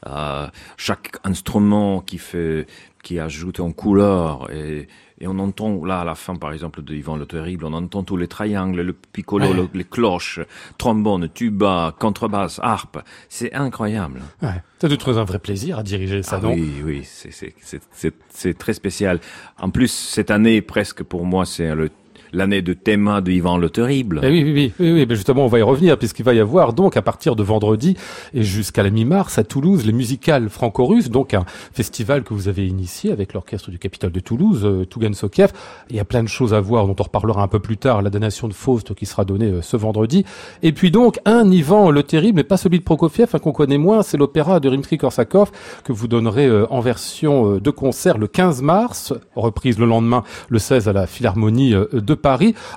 [0.06, 2.66] Euh, chaque instrument qui fait,
[3.02, 4.88] qui ajoute en couleur et,
[5.20, 8.02] et on entend là à la fin par exemple de Yvan le Terrible, on entend
[8.02, 10.40] tous les triangles, le piccolo, le- les cloches,
[10.78, 12.98] trombone, tuba, contrebasse, harpe.
[13.28, 14.20] C'est incroyable.
[14.42, 14.62] Ouais.
[14.80, 17.54] Ça doit être un vrai plaisir à diriger ça, Ah non oui, oui, c'est- c'est-
[17.60, 19.20] c'est c'est- c'est très spécial.
[19.58, 21.90] En plus, cette année, presque pour moi, c'est le-
[22.32, 24.20] l'année de thème de Yvan le Terrible.
[24.22, 26.72] Eh oui, oui, oui, oui, mais justement, on va y revenir, puisqu'il va y avoir
[26.72, 27.96] donc, à partir de vendredi
[28.34, 32.66] et jusqu'à la mi-mars, à Toulouse, les musicales franco-russes, donc un festival que vous avez
[32.66, 35.52] initié avec l'orchestre du Capitole de Toulouse, euh, Tougan Sokiev.
[35.90, 38.02] Il y a plein de choses à voir, dont on reparlera un peu plus tard,
[38.02, 40.24] la donation de Faust qui sera donnée euh, ce vendredi.
[40.62, 43.78] Et puis donc, un Ivan le Terrible, mais pas celui de Prokofiev, hein, qu'on connaît
[43.78, 45.48] moins, c'est l'opéra de Rimsky-Korsakov,
[45.84, 50.22] que vous donnerez euh, en version euh, de concert le 15 mars, reprise le lendemain,
[50.48, 52.25] le 16 à la Philharmonie euh, de Paris.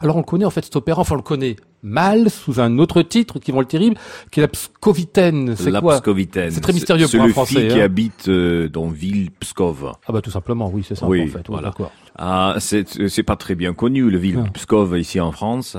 [0.02, 2.78] Alors on le connaît en fait cet opéra, enfin on le connaît mal sous un
[2.78, 3.96] autre titre qui le terrible,
[4.32, 5.56] qui est la Pskovitaine.
[5.56, 5.96] C'est La quoi?
[6.00, 6.52] Pskovitaine.
[6.52, 7.86] C'est très mystérieux C'est pour un le Français, fille qui hein.
[7.86, 9.92] habite euh, dans ville Pskov.
[10.08, 11.38] Ah bah tout simplement, oui, c'est ça Oui, en fait.
[11.40, 11.70] Oui, voilà.
[11.70, 11.92] d'accord.
[12.18, 14.50] Ah, c'est c'est pas très bien connu, le ville Ah.
[14.52, 15.78] Pskov ici en France.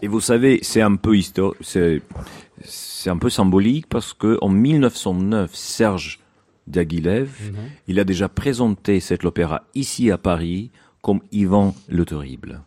[0.00, 2.02] Et vous savez, c'est un peu histo- c'est
[2.64, 6.18] c'est un peu symbolique parce que en 1909, Serge
[6.66, 7.56] Diaghilev, Mhm.
[7.88, 10.70] il a déjà présenté cet opéra ici à Paris
[11.02, 12.62] comme Ivan le Terrible.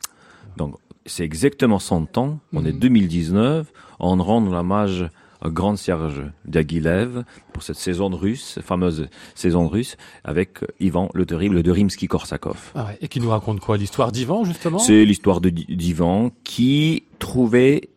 [0.58, 2.40] Donc c'est exactement 100 ans.
[2.54, 3.72] On est 2019.
[4.00, 5.08] On rend l'hommage
[5.42, 11.62] à grand Serge Diaghilev pour cette saison russe, fameuse saison russe, avec Ivan le Terrible
[11.62, 12.58] de Rimsky-Korsakov.
[12.74, 12.98] Ah ouais.
[13.02, 13.78] Et qui nous raconte quoi?
[13.78, 14.80] L'histoire d'Ivan justement?
[14.80, 17.90] C'est l'histoire d'Ivan qui trouvait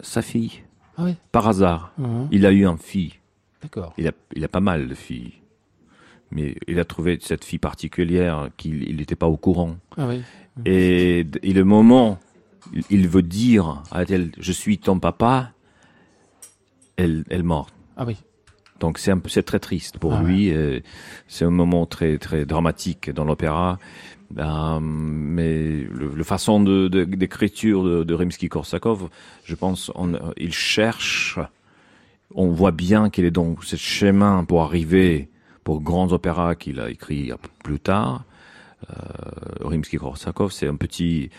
[0.00, 0.62] sa fille
[0.96, 1.92] Ah par hasard.
[1.98, 2.28] Mhm.
[2.30, 3.14] Il a eu un fille.
[3.62, 3.92] d'accord.
[3.98, 5.32] Il a, il a pas mal de filles.
[6.30, 9.76] Mais il a trouvé cette fille particulière qu'il n'était pas au courant.
[9.96, 10.20] Ah oui.
[10.64, 12.18] Et, le moment,
[12.90, 15.52] il- veut dire à elle, je suis ton papa,
[16.96, 17.68] elle, elle mort.
[17.96, 18.16] Ah oui.
[18.80, 20.52] Donc c'est un peu, c'est très triste pour Ah lui.
[20.52, 20.80] euh,
[21.26, 23.78] C'est un moment très très dramatique dans l'opéra.
[24.30, 29.08] Ben, mais le, le façon de, de- d'écriture de, de Rimsky-Korsakov,
[29.44, 31.38] je pense, on, euh, il cherche.
[32.34, 35.28] On voit bien qu'il est dans ce chemin pour arriver
[35.64, 37.32] pour grands opéras qu'il a écrit
[37.64, 38.24] plus tard.
[38.90, 41.30] Euh, Rimsky-Korsakov, c'est un petit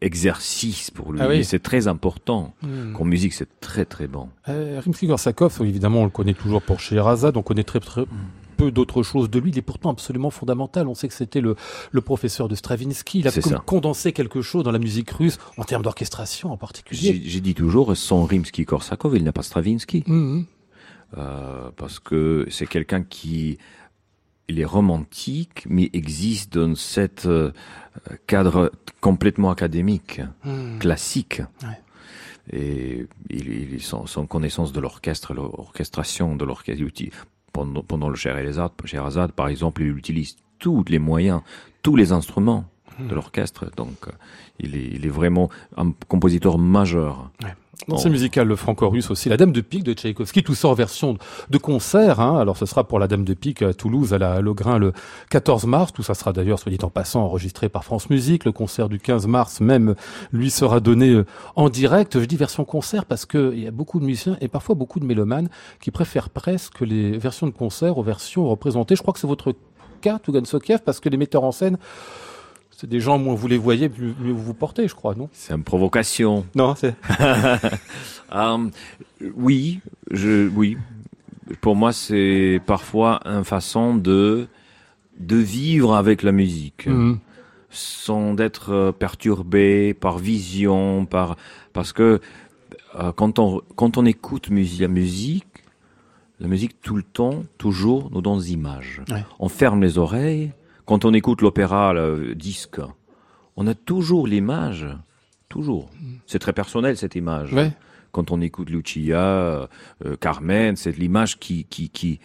[0.00, 1.20] exercice pour lui.
[1.22, 1.44] Ah oui.
[1.44, 2.54] C'est très important.
[2.62, 2.92] Hmm.
[2.92, 4.28] Qu'en musique, c'est très très bon.
[4.48, 8.04] Euh, Rimsky-Korsakov, évidemment, on le connaît toujours pour Scheherazade, on connaît très, très
[8.56, 9.50] peu d'autres choses de lui.
[9.50, 10.88] Il est pourtant absolument fondamental.
[10.88, 11.54] On sait que c'était le,
[11.90, 13.20] le professeur de Stravinsky.
[13.20, 17.22] Il a condensé quelque chose dans la musique russe, en termes d'orchestration en particulier.
[17.24, 20.04] J'ai dit toujours, sans Rimsky-Korsakov, il n'a pas Stravinsky.
[20.06, 20.46] Mhm.
[21.18, 23.58] Euh, parce que c'est quelqu'un qui
[24.48, 27.52] il est romantique, mais existe dans cet euh,
[28.26, 30.78] cadre complètement académique, Mhm.
[30.78, 31.42] classique.
[31.62, 31.78] Ouais.
[32.52, 36.82] Et il, il son, son connaissance de l'orchestre, l'orchestration de l'orchestre,
[37.52, 41.40] pendant, pendant le Scheherazade, par exemple, il utilise tous les moyens,
[41.82, 42.64] tous les instruments
[42.98, 43.70] de l'orchestre.
[43.76, 44.12] Donc, euh,
[44.58, 47.30] il est, il est vraiment un compositeur majeur.
[47.88, 50.74] Dans ces musicales le franco-russe aussi, La Dame de Pique de Tchaïkovski, tout ça en
[50.74, 51.16] version
[51.50, 52.20] de concert.
[52.20, 52.38] Hein.
[52.38, 54.92] Alors ce sera pour La Dame de Pique à Toulouse, à la Logrin le
[55.30, 55.92] 14 mars.
[55.92, 58.44] Tout ça sera d'ailleurs, soit dit en passant, enregistré par France Musique.
[58.44, 59.94] Le concert du 15 mars même,
[60.32, 62.20] lui, sera donné euh, en direct.
[62.20, 65.00] Je dis version concert parce que il y a beaucoup de musiciens et parfois beaucoup
[65.00, 65.48] de mélomanes
[65.80, 68.96] qui préfèrent presque les versions de concert aux versions représentées.
[68.96, 69.54] Je crois que c'est votre
[70.02, 71.78] cas, Tougan Sokiev, parce que les metteurs en scène,
[72.82, 75.28] c'est des gens, moins vous les voyez, plus mieux vous vous portez, je crois, non?
[75.32, 76.44] C'est une provocation.
[76.56, 76.94] Non, c'est...
[78.34, 78.68] Euh,
[79.36, 80.76] oui, je, oui.
[81.60, 84.48] Pour moi, c'est parfois une façon de
[85.20, 87.18] de vivre avec la musique, Mhm.
[87.70, 91.36] sans être euh, perturbé par vision, par
[91.74, 92.20] parce que
[92.98, 95.44] euh, quand on quand on écoute la musique,
[96.40, 99.02] la musique tout le temps, toujours, nous donne des images.
[99.10, 99.22] Ouais.
[99.38, 100.52] On ferme les oreilles.
[100.86, 102.80] Quand on écoute l'opéra, le disque,
[103.56, 104.86] on a toujours l'image,
[105.48, 105.90] toujours.
[106.26, 107.72] C'est très personnel cette image Ouais.
[108.10, 109.66] quand on écoute Lucia, euh,
[110.20, 112.18] Carmen, c'est l'image qui, qui, qui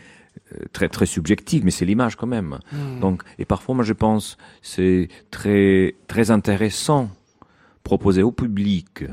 [0.54, 2.60] euh, très très subjective, mais c'est l'image quand même.
[3.02, 7.10] Donc, et parfois, moi, je pense, c'est très très intéressant
[7.84, 9.06] proposer au public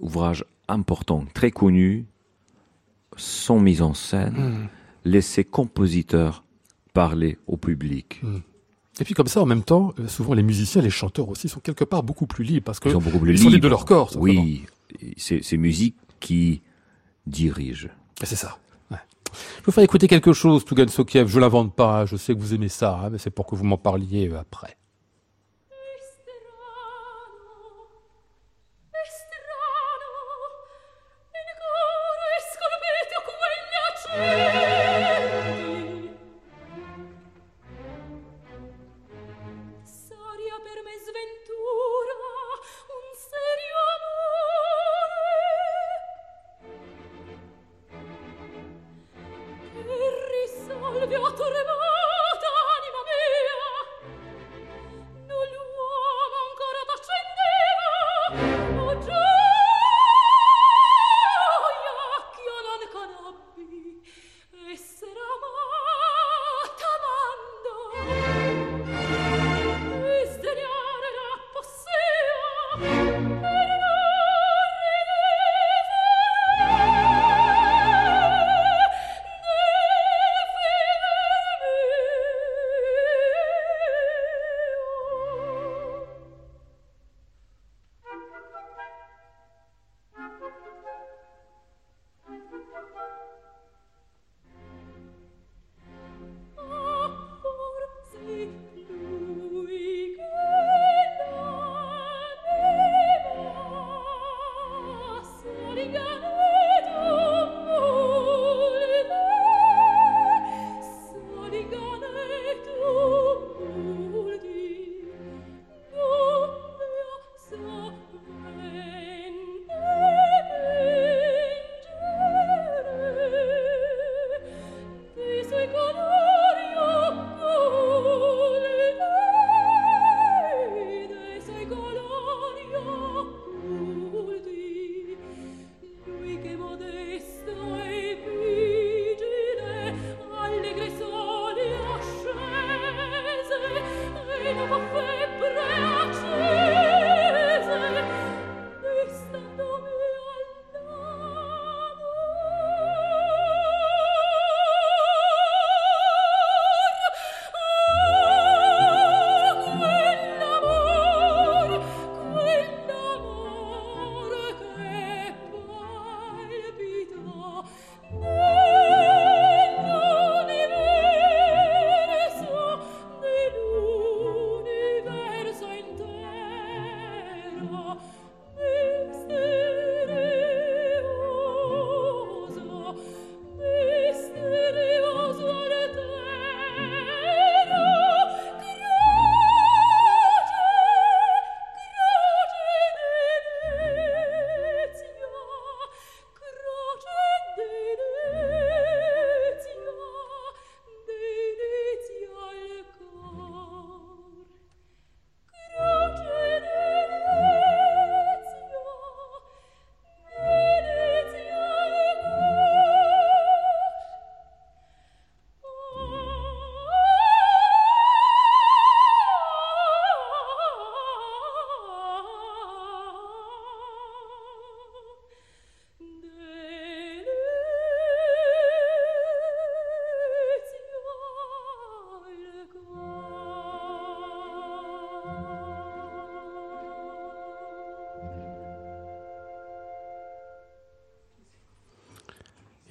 [0.00, 2.06] ouvrage important, très connu,
[3.16, 4.68] sans mise en scène, Mhm.
[5.04, 6.44] laisser compositeur
[6.98, 8.20] parler au public.
[9.00, 11.60] Et puis comme ça, en même temps, euh, souvent les musiciens, les chanteurs aussi sont
[11.60, 13.62] quelque part beaucoup plus libres parce que Ils sont beaucoup plus ils sont libres libres.
[13.64, 14.10] de leur corps.
[14.16, 14.64] Oui,
[15.16, 16.62] c'est c'est musique qui
[17.26, 17.88] dirige.
[18.24, 18.58] C'est ça.
[18.90, 18.96] Ouais.
[19.60, 21.28] Je vous faire écouter quelque chose, Tugan Sokiev.
[21.28, 23.64] Je l'invente pas, je sais que vous aimez ça, hein, mais c'est pour que vous
[23.64, 24.77] m'en parliez euh, après.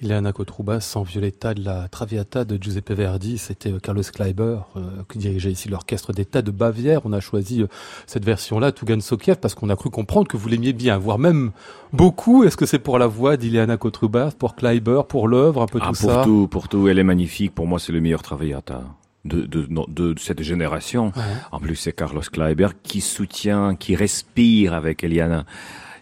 [0.08, 3.36] Ileana Kotrouba sans Violetta de la Traviata de Giuseppe Verdi.
[3.36, 4.80] C'était euh, Carlos Kleiber euh,
[5.12, 7.02] qui dirigeait ici l'orchestre d'État de Bavière.
[7.04, 7.66] On a choisi euh,
[8.06, 11.50] cette version-là, Tugan Sokiev, parce qu'on a cru comprendre que vous l'aimiez bien, voire même
[11.92, 12.42] beaucoup.
[12.44, 15.88] Est-ce que c'est pour la voix d'Ileana Kotrouba, pour Kleiber, pour l'œuvre, un peu Ah,
[15.88, 17.54] tout pour ça tout, pour tout, elle est magnifique.
[17.54, 18.84] Pour moi, c'est le meilleur Traviata
[19.26, 21.08] de, de, cette génération.
[21.08, 21.22] Ouais.
[21.52, 25.44] En plus, c'est Carlos Kleiber qui soutient, qui respire avec Eliana.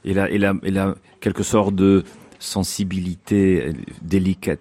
[0.04, 2.04] Il a, il a, il a quelque sorte de
[2.38, 3.72] sensibilité euh,
[4.02, 4.60] délicate,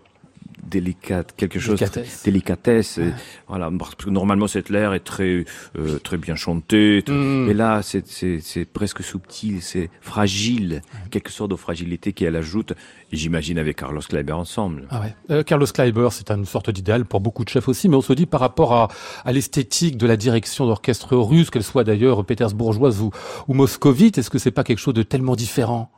[0.67, 2.23] délicate, quelque chose, Délicatesse.
[2.23, 2.97] délicatesse.
[2.97, 3.09] Ouais.
[3.09, 3.11] et
[3.47, 5.45] Voilà, parce que normalement cette l'air est très,
[5.77, 7.03] euh, très bien chanté.
[7.05, 7.49] très- Mm.
[7.49, 12.73] Et là, c'est, c'est, presque subtil, c'est fragile, quelque sorte de fragilité qu'elle ajoute.
[13.11, 14.87] J'imagine avec Carlos Kleiber ensemble.
[14.89, 15.15] Ah ouais.
[15.29, 18.13] Euh, Carlos Kleiber, c'est une sorte d'idéal pour beaucoup de chefs aussi, mais on se
[18.13, 18.87] dit par rapport à,
[19.23, 23.11] à l'esthétique de la direction d'orchestre russe, qu'elle soit d'ailleurs pétersbourgeoise ou,
[23.47, 25.91] ou moscovite, est-ce que c'est pas quelque chose de tellement différent?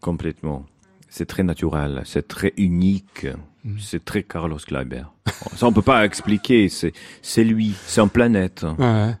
[0.00, 0.66] Complètement.
[1.10, 3.26] C'est très naturel, c'est très unique,
[3.64, 3.76] Mm.
[3.78, 5.02] c'est très Carlos Kleiber.
[5.56, 6.92] Ça, on peut pas expliquer, c'est,
[7.22, 8.64] c'est lui, c'est une planète.
[8.78, 9.14] ouais.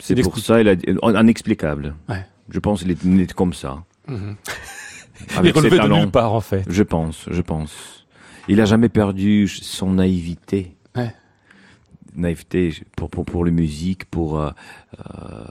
[0.00, 1.94] C'est pour ça, il a, inexplicable.
[2.08, 2.26] Ouais.
[2.50, 3.82] Je pense qu'il est né comme ça.
[4.06, 4.36] Mhm.
[5.30, 6.64] Il Avec ses relevait de nulle part en fait.
[6.68, 8.04] Je pense, je pense.
[8.48, 10.73] Il a jamais perdu son naïveté.
[12.14, 14.50] Naïveté pour, pour, pour la musique, pour, euh,
[15.00, 15.44] euh,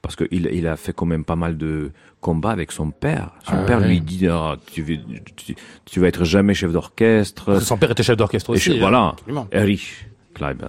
[0.00, 3.30] parce qu'il il a fait quand même pas mal de combats avec son père.
[3.44, 3.88] Son Ah père ouais.
[3.88, 5.00] lui dit, Ah, tu,
[5.36, 7.54] tu, tu vas être jamais chef d'orchestre.
[7.54, 8.72] Que son père était chef d'orchestre Et aussi.
[8.72, 8.76] hein.
[8.80, 9.46] voilà, Absolument.
[9.52, 10.68] Erich Kleiber.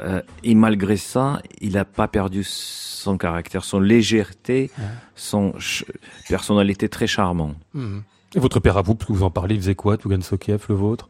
[0.00, 4.72] Euh, et malgré ça, il n'a pas perdu son caractère, son légèreté,
[5.14, 5.84] son ch-
[6.28, 7.54] personnalité très charmante.
[7.74, 8.02] Mhm.
[8.34, 10.64] Et votre père à vous, parce que vous en parlez, il faisait quoi, Tougan Sokiev,
[10.68, 11.08] le vôtre?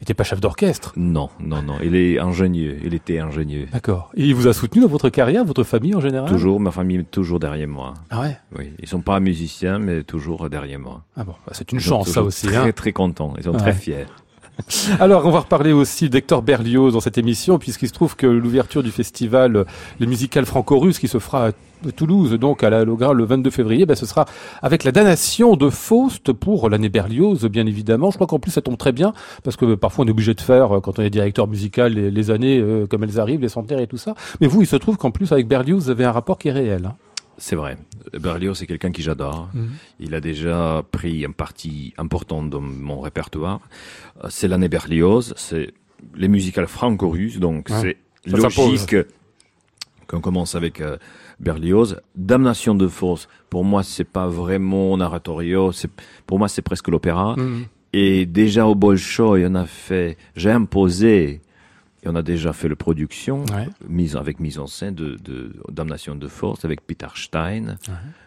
[0.00, 0.94] Il était pas chef d'orchestre.
[0.96, 3.66] Non, non, non, il est ingénieux, il était ingénieux.
[3.70, 4.10] D'accord.
[4.16, 6.26] Et il vous a soutenu dans votre carrière, votre famille en général?
[6.26, 7.92] Toujours, ma famille est toujours derrière moi.
[8.08, 8.38] Ah ouais?
[8.56, 11.02] Oui, ils sont pas musiciens, mais toujours derrière moi.
[11.16, 12.46] Ah bon, bah, c'est une chance ça aussi.
[12.46, 13.34] Très, Hein très contents.
[13.36, 13.58] Ils sont Ouais.
[13.58, 14.06] très fiers.
[15.00, 18.82] Alors, on va reparler aussi d'Hector Berlioz dans cette émission, puisqu'il se trouve que l'ouverture
[18.82, 19.64] du festival
[19.98, 21.52] Les Musicales Franco-Russes, qui se fera à
[21.96, 24.26] Toulouse, donc à la Logra le 22 février, ben, ce sera
[24.60, 28.10] avec la damnation de Faust pour l'année Berlioz, bien évidemment.
[28.10, 30.40] Je crois qu'en plus, ça tombe très bien, parce que parfois on est obligé de
[30.42, 33.48] faire, euh, quand on est directeur musical, les, les années euh, comme elles arrivent, les
[33.48, 34.14] centenaires et tout ça.
[34.42, 36.52] Mais vous, il se trouve qu'en plus, avec Berlioz, vous avez un rapport qui est
[36.52, 36.84] réel.
[36.86, 36.96] hein.
[37.42, 37.78] C'est vrai.
[38.12, 39.48] Berlioz, c'est quelqu'un qui j'adore.
[39.54, 39.70] Mhm.
[39.98, 43.60] Il a déjà pris un parti important dans mon répertoire.
[44.22, 45.72] Euh, C'est l'année Berlioz, c'est
[46.14, 47.96] les musicales franco-russes, donc Ouais.
[48.24, 48.96] c'est logique
[50.06, 50.98] qu'on commence avec euh,
[51.38, 52.00] Berlioz.
[52.14, 55.72] Damnation de force, pour moi, c'est pas vraiment un oratorio,
[56.26, 57.36] pour moi, c'est presque l'opéra.
[57.38, 57.64] Mhm.
[57.94, 61.40] Et déjà au Bolshoi, on a fait, j'ai imposé,
[62.02, 63.68] et on a déjà fait la production, Ouais.
[63.88, 67.76] mise avec mise en scène de, de Damnation de force avec Peter Stein,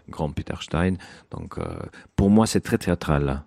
[0.10, 0.96] grand Peter Stein.
[1.32, 1.64] Donc euh,
[2.16, 3.44] pour moi c'est très théâtral.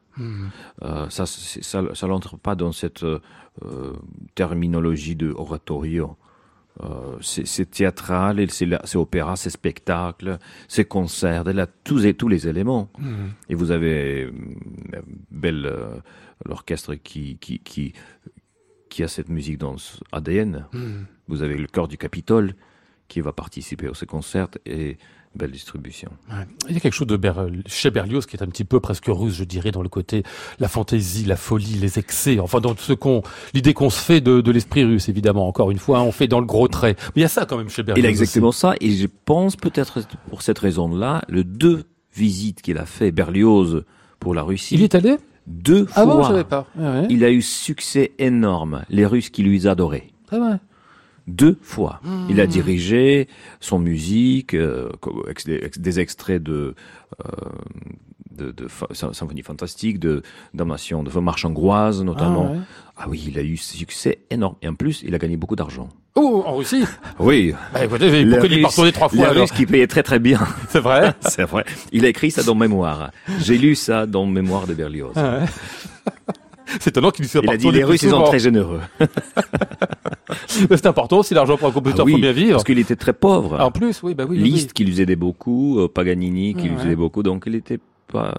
[0.83, 3.21] Euh, ça ça n'entre pas dans cette euh,
[4.35, 6.17] terminologie de oratorio.
[7.23, 12.91] C'est théâtral, c'est opéra, c'est spectacle, c'est concert, elle a tous, et- tous les éléments.
[12.99, 13.31] Mhm.
[13.49, 14.31] Et vous avez
[15.31, 15.73] belle
[16.45, 17.95] l'orchestre qui, qui, qui,
[18.97, 20.65] qui a cette musique dans son ADN.
[20.73, 21.05] Mhm.
[21.29, 22.55] Vous avez le chœur du Capitole
[23.09, 24.97] qui va participer à ce concert et
[25.35, 26.11] belle distribution.
[26.31, 26.47] Ouais.
[26.71, 29.05] Il y a quelque chose de Ber- chez Berlioz qui est un petit peu presque
[29.09, 30.23] russe, je dirais, dans le côté
[30.61, 33.21] la fantaisie, la folie, les excès, enfin dans ce qu'on,
[33.53, 35.47] l'idée qu'on se fait de, de l'esprit russe, évidemment.
[35.47, 36.97] Encore une fois, on fait dans le gros trait.
[37.09, 38.03] Mais il y a ça quand même chez Berlioz.
[38.03, 41.85] Il a exactement ça et je pense peut-être pour cette raison-là, le deux
[42.15, 43.85] visites qu'il a fait Berlioz
[44.21, 44.43] pour la.
[44.43, 45.17] Russie, Il est allé?
[45.47, 46.67] Deux fois, Ah bon, pas.
[46.77, 47.07] Ouais, ouais.
[47.11, 48.85] il a eu succès énorme.
[48.91, 50.09] Les Russes qui lui adoraient.
[51.27, 52.01] Deux fois.
[52.05, 52.27] Mmh.
[52.31, 53.29] Il a dirigé
[53.61, 54.91] son musique, euh,
[55.77, 56.75] des extraits de,
[57.25, 57.31] euh,
[58.37, 60.23] de, de symphonie fantastique, de
[60.55, 62.49] damnation, de marche hongroise notamment.
[62.51, 62.59] Ah, ouais.
[62.99, 64.57] Ah oui, il a eu succès énorme.
[64.63, 65.89] Et en plus, il a gagné beaucoup d'argent.
[66.15, 66.85] Oh, en Russie
[67.19, 67.55] Oui.
[67.75, 70.41] bah, écoutez, Pourquoi il est trois fois Russes qui payaient très très bien.
[70.71, 71.65] C'est vrai C'est vrai.
[71.93, 73.11] Il a écrit ça dans Mémoire.
[73.41, 75.13] J'ai lu ça dans Mémoire de Berlioz.
[75.17, 75.47] Ah ouais.
[76.81, 78.81] C'est étonnant qu'il soit Il pas a dit les Russes ils sont très généreux.
[80.49, 82.53] C'est important si l'argent pour un compositeur Ah oui, faut bien vivre.
[82.53, 83.61] Parce qu'il était très pauvre.
[83.61, 84.39] En plus, oui, bah oui.
[84.43, 87.55] oui, Liszt qui lui aidait beaucoup, euh, Paganini qui Ouais, lui aidait beaucoup, donc il
[87.55, 88.35] était pas,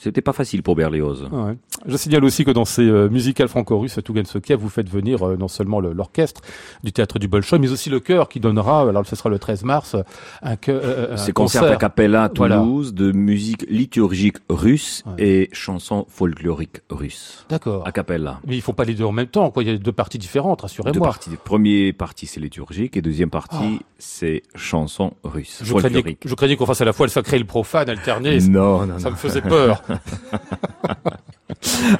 [0.00, 1.28] c'était pas facile pour Berlioz.
[1.32, 1.56] Ah ouais.
[1.86, 5.36] Je signale aussi que dans ces euh, musicales franco-russes Tougan Sokiev, vous faites venir euh,
[5.36, 6.40] non seulement le- l'orchestre
[6.84, 9.64] du théâtre du Bolshoi, mais aussi le chœur qui donnera, alors ce sera le 13
[9.64, 9.96] mars,
[10.42, 12.58] un, chœur, euh, un C'est concert à cappella à Voilà.
[12.58, 15.14] Toulouse de musique liturgique russe Ouais.
[15.24, 17.44] et chansons folkloriques russes.
[17.48, 17.86] D'accord.
[17.86, 18.40] A cappella.
[18.46, 19.62] Mais il faut pas les deux en même temps, quoi.
[19.62, 21.06] Il y a deux parties différentes, Deux rassurez-moi.
[21.06, 21.30] parties.
[21.44, 23.84] Première partie c'est liturgique et deuxième partie Ah.
[23.98, 25.60] c'est chansons russes.
[25.64, 28.38] Je craignais, je craignais qu'on fasse à la fois le sacré et le profane alterné.
[28.40, 29.12] Non, non, Ça non.
[29.12, 29.82] me faisait peur.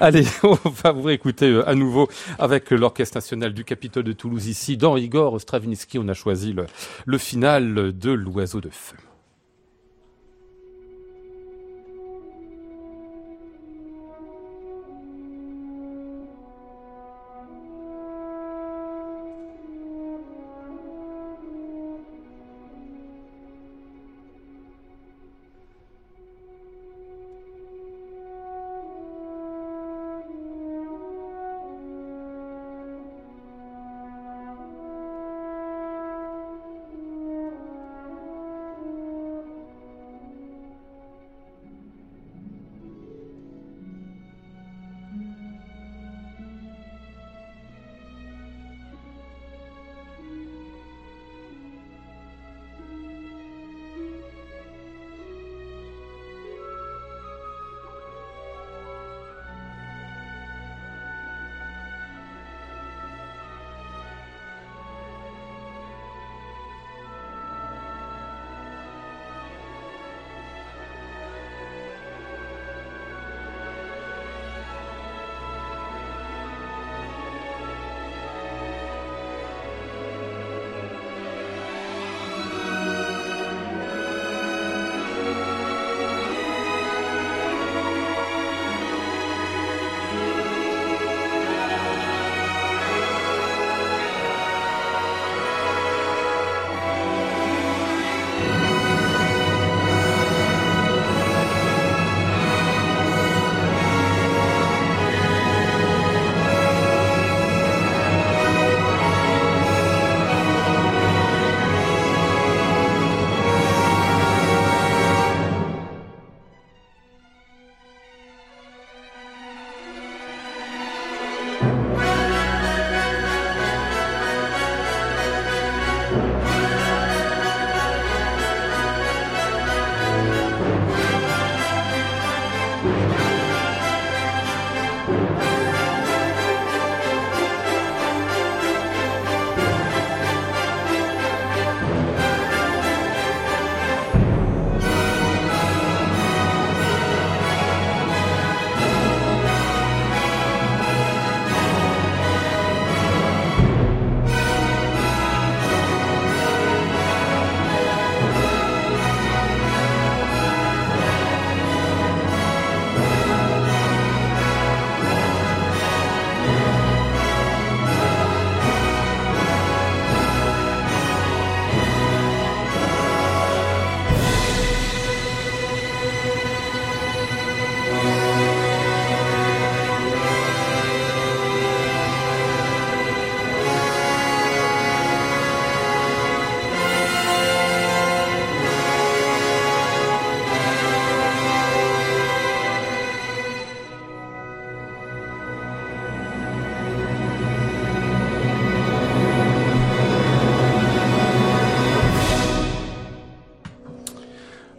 [0.01, 4.47] Allez, on va vous réécouter euh, à nouveau avec l'Orchestre national du Capitole de Toulouse
[4.47, 4.77] ici.
[4.77, 6.67] Dans Igor Stravinsky, on a choisi le,
[7.05, 8.97] le final de L'Oiseau de Feu.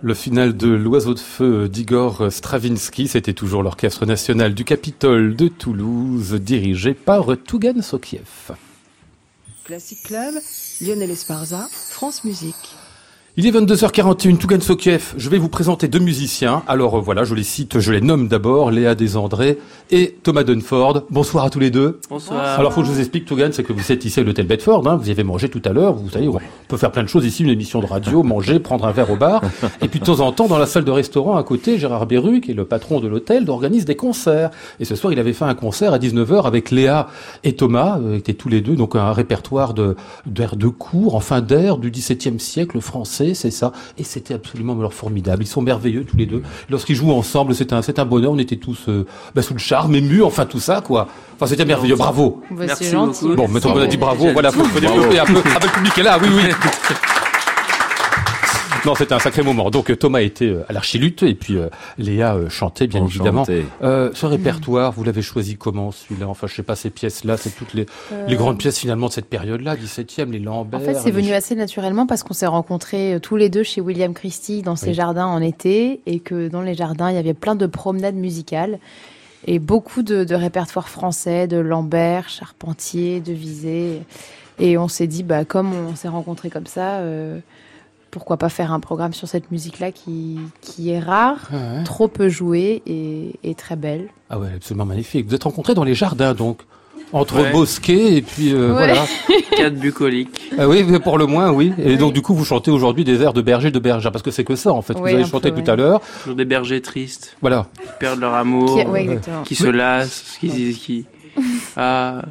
[0.05, 5.47] Le final de L'Oiseau de Feu d'Igor Stravinsky, c'était toujours l'Orchestre National du Capitole de
[5.47, 8.51] Toulouse, dirigé par Tougan Sokiev.
[9.63, 10.35] Classic Club,
[10.81, 12.75] Lionel Esparza, France Musique.
[13.35, 15.15] Il est 22h41, Tougan Sokiev.
[15.17, 16.61] Je vais vous présenter deux musiciens.
[16.67, 19.57] Alors euh, voilà, je les cite, je les nomme d'abord, Léa Desandré
[19.89, 21.05] et Thomas Dunford.
[21.09, 21.99] Bonsoir à tous les deux.
[22.11, 22.59] Bonsoir.
[22.59, 24.87] Alors faut que je vous explique, Tougan, c'est que vous êtes ici à l'hôtel Bedford,
[24.87, 27.07] hein, vous y avez mangé tout à l'heure, vous savez, on peut faire plein de
[27.07, 29.41] choses ici, une émission de radio, manger, prendre un verre au bar.
[29.81, 32.39] Et puis de temps en temps, dans la salle de restaurant à côté, Gérard Berru,
[32.39, 34.51] qui est le patron de l'hôtel, organise des concerts.
[34.79, 37.07] Et ce soir, il avait fait un concert à 19h avec Léa
[37.43, 39.95] et Thomas, euh, étaient tous les deux, donc un répertoire de
[40.27, 43.71] d'air de cours, enfin d'air du XVIIe siècle français c'est ça.
[43.97, 45.43] Et c'était absolument alors, formidable.
[45.43, 46.43] Ils sont merveilleux tous les deux.
[46.69, 48.31] Lorsqu'ils jouent ensemble, c'est un, c'est un bonheur.
[48.31, 51.07] On était tous euh, bah, sous le charme, émus, enfin tout ça, quoi.
[51.35, 51.95] Enfin, c'était merveilleux.
[51.95, 52.41] Bravo.
[52.51, 53.29] Bah, Merci gentil.
[53.35, 55.41] Bon, maintenant qu'on a dit bravo, voilà, faut, faut développer un peu.
[55.45, 56.43] Ah, bah, le public est là, oui, oui.
[58.85, 59.69] Non, c'était un sacré moment.
[59.69, 63.15] Donc Thomas était euh, à l'archilutte et puis euh, Léa euh, chantait bien Enchanté.
[63.17, 63.45] évidemment.
[63.81, 66.27] Euh, ce répertoire, vous l'avez choisi comment celui-là?
[66.27, 67.85] Enfin, je sais pas ces pièces-là, c'est toutes les,
[68.27, 70.81] les grandes pièces finalement de cette période-là, 17e, les Lambert.
[70.81, 73.63] En fait, c'est les- venu assez naturellement parce qu'on s'est rencontrés euh, tous les deux
[73.63, 74.93] chez William Christie dans ses Oui.
[74.95, 78.79] jardins en été et que dans les jardins, il y avait plein de promenades musicales
[79.47, 84.01] et beaucoup de, de répertoires français, de Lambert, Charpentier, de Visé.
[84.59, 87.39] Et on s'est dit, bah, comme on s'est rencontrés comme ça, euh,
[88.13, 91.83] pourquoi pas faire un programme sur cette musique-là qui, qui est rare, Ah ouais.
[91.83, 94.09] trop peu jouée et, et très belle.
[94.29, 95.27] Ah ouais, absolument magnifique.
[95.27, 96.59] Vous êtes rencontrés dans les jardins, donc
[97.11, 97.51] entre Ouais.
[97.51, 98.85] bosquets et puis euh, Ouais.
[98.93, 99.05] voilà.
[99.57, 100.51] Quatre bucoliques.
[100.59, 101.73] Ah oui, mais pour le moins, oui.
[101.79, 104.29] Et donc du coup, vous chantez aujourd'hui des airs de berger, de bergère, parce que
[104.31, 104.93] c'est que ça en fait.
[104.93, 105.69] Vous avez chanté peu, tout ouais.
[105.71, 106.01] à l'heure.
[106.21, 107.65] Toujours des bergers tristes, Voilà.
[107.81, 108.79] qui perdent leur amour,
[109.43, 111.05] Qui- qui se lassent, qui, qui...
[111.75, 112.21] Ah,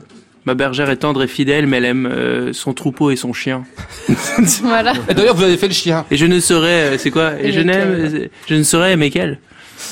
[0.47, 3.65] ma bergère est tendre et fidèle, mais elle aime euh, son troupeau et son chien.
[4.63, 4.93] voilà.
[5.09, 6.05] Et d'ailleurs, vous avez fait le chien.
[6.11, 8.31] Et je ne saurais, euh, c'est quoi Et je Aimer n'aime, quel.
[8.49, 9.39] je ne saurais aimer quelle.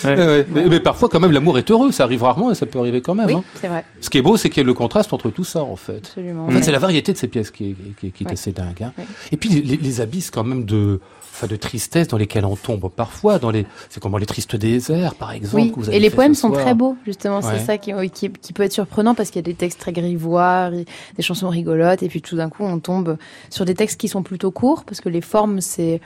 [0.05, 0.17] Ouais.
[0.17, 0.47] Ouais.
[0.55, 1.91] Mais, mais parfois, quand même, l'amour est heureux.
[1.91, 3.27] Ça arrive rarement et ça peut arriver quand même.
[3.27, 3.45] Oui, hein.
[3.61, 5.63] c'est vrai, Ce qui est beau, c'est qu'il y a le contraste entre tout ça,
[5.63, 5.97] en fait.
[5.99, 6.47] absolument.
[6.47, 8.33] En fait, c'est la variété de ces pièces qui est, qui est- qui est Ouais.
[8.35, 8.83] assez dingue.
[8.83, 8.93] hein.
[8.99, 9.05] Ouais.
[9.33, 11.01] Et puis les, les abysses quand même de,
[11.41, 13.39] enfin, de tristesse dans lesquels on tombe parfois.
[13.39, 15.57] Dans les, c'est comment les tristes déserts, par exemple.
[15.57, 17.41] Oui, que vous avez et les poèmes sont très beaux, justement.
[17.41, 17.59] Ouais.
[17.59, 19.93] C'est ça qui, qui, qui peut être surprenant parce qu'il y a des textes très
[19.93, 20.85] grivois, ri-
[21.17, 23.17] des chansons rigolotes, et puis tout d'un coup, on tombe
[23.49, 26.01] sur des textes qui sont plutôt courts parce que les formes, c'est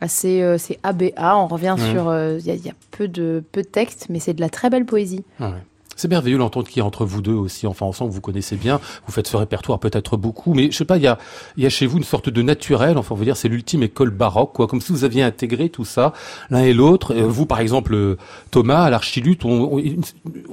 [0.00, 1.36] assez, euh, c'est ABA.
[1.36, 1.90] On revient Ouais.
[1.90, 4.48] sur, euh, il y, y a peu de, peu de textes, mais c'est de la
[4.50, 5.24] très belle poésie.
[5.40, 5.48] Ouais.
[5.96, 7.66] C'est merveilleux l'entente qui est entre vous deux aussi.
[7.66, 8.80] Enfin, ensemble, vous connaissez bien.
[9.06, 11.18] Vous faites ce répertoire peut-être beaucoup, mais je sais pas, il y a,
[11.56, 12.98] y a chez vous une sorte de naturel.
[12.98, 14.66] Enfin, on va dire, c'est l'ultime école baroque, quoi.
[14.66, 16.12] Comme si vous aviez intégré tout ça,
[16.50, 17.14] l'un et l'autre.
[17.14, 18.16] Euh, Vous, par exemple, euh,
[18.50, 19.82] Thomas, à l'archilutte, on, on,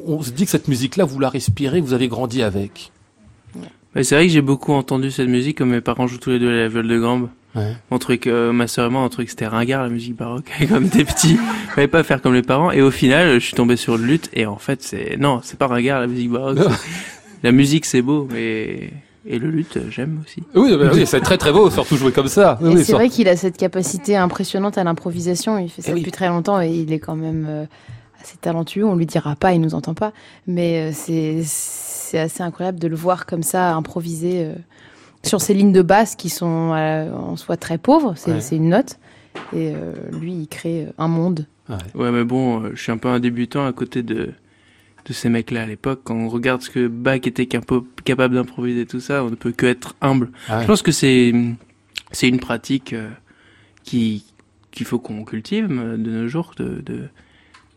[0.08, 2.92] on se dit que cette musique-là, vous la respirez, vous avez grandi avec.
[4.02, 6.50] C'est vrai que j'ai beaucoup entendu cette musique, comme mes parents jouent tous les deux
[6.50, 7.28] à la viole de gambe.
[7.56, 7.74] Ouais.
[7.92, 10.52] On trouvait que, euh, ma sœur et moi, trouvait que c'était ringard la musique baroque.
[10.70, 11.38] Comme t'es petit,
[11.76, 12.72] fallait pas faire comme les parents.
[12.72, 14.30] Et au final, je suis tombé sur le luth.
[14.34, 16.58] Et en fait, c'est, non, c'est pas ringard la musique baroque.
[17.44, 18.28] La musique, c'est beau.
[18.36, 18.90] Et,
[19.26, 20.44] et le luth, j'aime aussi.
[20.56, 22.58] Oui, bah oui, c'est très très beau, surtout jouer comme ça.
[22.62, 25.58] Oui, c'est vrai qu'il a cette capacité impressionnante à l'improvisation.
[25.60, 26.00] Il fait ça Eh oui.
[26.00, 27.66] depuis très longtemps et il est quand même euh,
[28.22, 28.86] assez talentueux.
[28.86, 30.12] On lui dira pas, il nous entend pas,
[30.48, 34.54] mais euh, c'est c'est assez incroyable de le voir comme ça improviser euh,
[35.24, 38.14] sur ces lignes de basse qui sont euh, en soi très pauvres.
[38.18, 38.58] C'est Ouais.
[38.58, 39.00] une note
[39.54, 41.48] et euh, lui il crée un monde.
[41.70, 41.76] Ouais.
[41.96, 44.32] Ouais, mais bon, euh, je suis un peu un débutant à côté de,
[45.06, 46.02] de ces mecs-là à l'époque.
[46.04, 49.66] Quand on regarde ce que Bach était capable d'improviser tout ça, on ne peut que
[49.66, 50.30] être humble.
[50.50, 50.64] Ah ouais.
[50.64, 51.34] Je pense que c'est,
[52.12, 53.10] c'est une pratique euh,
[53.84, 54.26] qui,
[54.72, 57.08] qu'il faut qu'on cultive euh, de nos jours, de, de,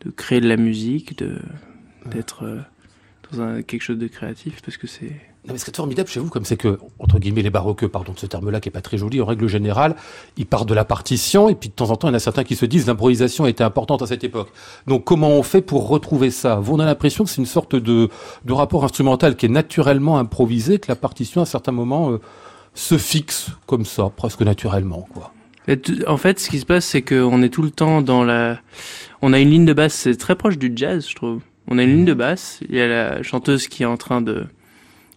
[0.04, 1.38] de créer de la musique, de,
[2.10, 2.58] d'être euh,
[3.30, 5.12] dans un, quelque chose de créatif, parce que c'est,
[5.46, 7.88] Non, mais ce qui est formidable chez vous, comme c'est que, entre guillemets, les baroqueux,
[7.88, 9.94] pardon de ce terme-là qui est pas très joli, en règle générale,
[10.36, 12.20] ils partent de la partition, et puis de temps en temps, il y en a
[12.20, 14.48] certains qui se disent l'improvisation était importante à cette époque.
[14.88, 16.56] Donc, comment on fait pour retrouver ça?
[16.56, 18.08] Vous, on a l'impression que c'est une sorte de,
[18.44, 22.20] de rapport instrumental qui est naturellement improvisé, que la partition, à certains moments, euh,
[22.74, 25.32] se fixe comme ça, presque naturellement, quoi.
[26.06, 28.60] En fait, ce qui se passe, c'est qu'on est tout le temps dans la.
[29.20, 31.40] On a une ligne de basse, c'est très proche du jazz, je trouve.
[31.66, 34.20] On a une ligne de basse, il y a la chanteuse qui est en train
[34.20, 34.46] de,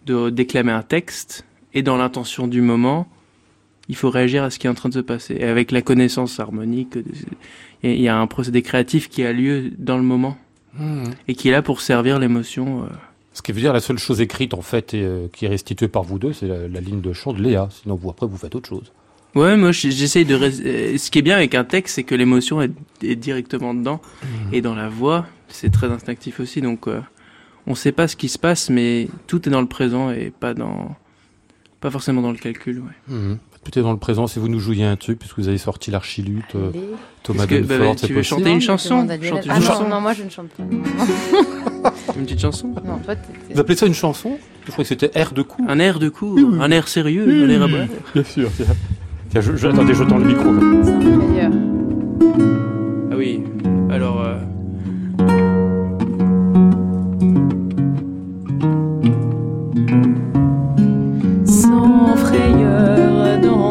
[0.06, 1.44] de déclamer un texte,
[1.74, 3.06] et dans l'intention du moment,
[3.88, 5.36] il faut réagir à ce qui est en train de se passer.
[5.38, 7.02] Et avec la connaissance harmonique, euh,
[7.82, 10.36] il y a- il y a un procédé créatif qui a lieu dans le moment,
[11.28, 12.84] et qui est là pour servir l'émotion.
[12.84, 12.86] euh.
[13.32, 15.88] Ce qui veut dire la seule chose écrite, en fait, et, euh, qui est restituée
[15.88, 17.68] par vous deux, c'est la, la ligne de chant de Léa.
[17.70, 18.92] Sinon, vous, après, vous faites autre chose.
[19.36, 20.36] Ouais, moi j'essaye de.
[20.38, 22.72] Ce qui est bien avec un texte, c'est que l'émotion est,
[23.02, 24.00] est directement dedans.
[24.52, 26.60] Et dans la voix, c'est très instinctif aussi.
[26.60, 27.00] Donc, euh,
[27.66, 30.54] on sait pas ce qui se passe, mais tout est dans le présent et pas
[30.54, 30.94] dans
[31.80, 33.14] Pas forcément dans le calcul, ouais.
[33.14, 33.38] Mhm.
[33.62, 36.54] Peut-être dans le présent, si vous nous jouiez un truc, puisque vous avez sorti l'archilutte,
[36.56, 36.70] euh.
[37.22, 39.10] Thomas que- bah, Dunford, tu c'est veux chanter une chanson une
[39.50, 39.82] Ah chanson.
[39.84, 40.62] non, non, moi je ne chante pas.
[42.16, 43.14] Une petite chanson Non, toi,
[43.52, 45.64] Vous appelez ça une chanson Je crois que c'était air de coup.
[45.68, 47.86] Un air de cours, un air sérieux, un air à boire.
[48.14, 48.50] Bien sûr.
[48.56, 48.66] Tiens,
[49.30, 50.44] Tiens, je, je- attendez, je tends le micro.
[50.84, 51.50] c'est un meilleur.
[53.12, 53.42] Ah oui,
[53.90, 54.20] alors...
[54.22, 54.29] euh,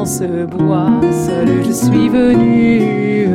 [0.09, 3.29] ce bois, seul je suis venu.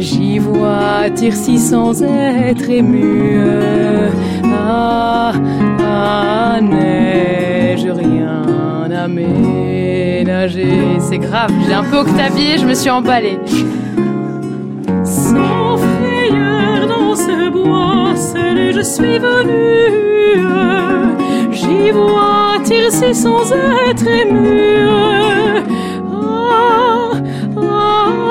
[0.00, 3.38] J'y vois Tirsi sans être ému.
[4.52, 5.32] Ah,
[5.80, 8.42] ah, n'ai-je rien
[8.90, 10.98] à ménager?
[10.98, 13.38] C'est grave, j'ai un peu octavié, je me suis emballée.
[15.04, 19.62] Sans frayeur dans ce bois, seul je suis venu.
[21.52, 23.52] J'y vois Tirsi sans
[23.88, 25.41] être ému.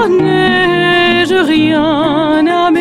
[0.10, 2.72] N'ai-je rien à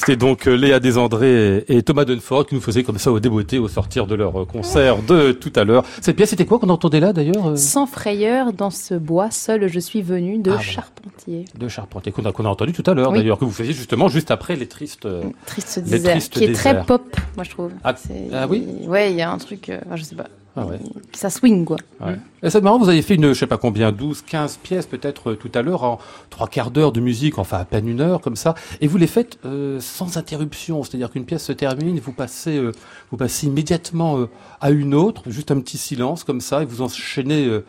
[0.00, 3.58] C'était donc euh, Léa Desandré et Thomas Dunford qui nous faisaient comme ça au débeauté
[3.58, 5.84] au sortir de leur euh, concert de tout à l'heure.
[6.00, 9.68] Cette pièce, c'était quoi qu'on entendait là d'ailleurs euh, Sans frayeur dans ce bois, seul
[9.68, 10.58] je suis venu de Ah.
[10.60, 11.44] Charpentier.
[11.58, 13.18] De Charpentier, qu'on a, a entendu tout à l'heure Oui.
[13.18, 15.06] d'ailleurs, que vous faisiez justement juste après les tristes.
[15.44, 16.86] Triste Les désert, tristes qui est très déserts.
[16.86, 17.70] pop, moi je trouve.
[17.84, 17.94] Ah,
[18.32, 18.66] ah oui?
[18.86, 20.28] Ouais, il y a un truc, euh, je sais pas.
[20.56, 20.80] Ah ouais.
[21.12, 21.76] Ça swing quoi.
[22.00, 22.18] Ouais.
[22.42, 25.30] Et c'est marrant, vous avez fait une, je sais pas combien, 12, 15 pièces peut-être
[25.30, 25.98] euh, tout à l'heure en
[26.28, 29.06] trois quarts d'heure de musique, enfin à peine une heure comme ça, et vous les
[29.06, 32.72] faites euh, sans interruption, c'est-à-dire qu'une pièce se termine, vous passez, euh,
[33.10, 34.28] vous passez immédiatement euh,
[34.60, 37.64] à une autre, juste un petit silence comme ça, et vous enchaînez euh,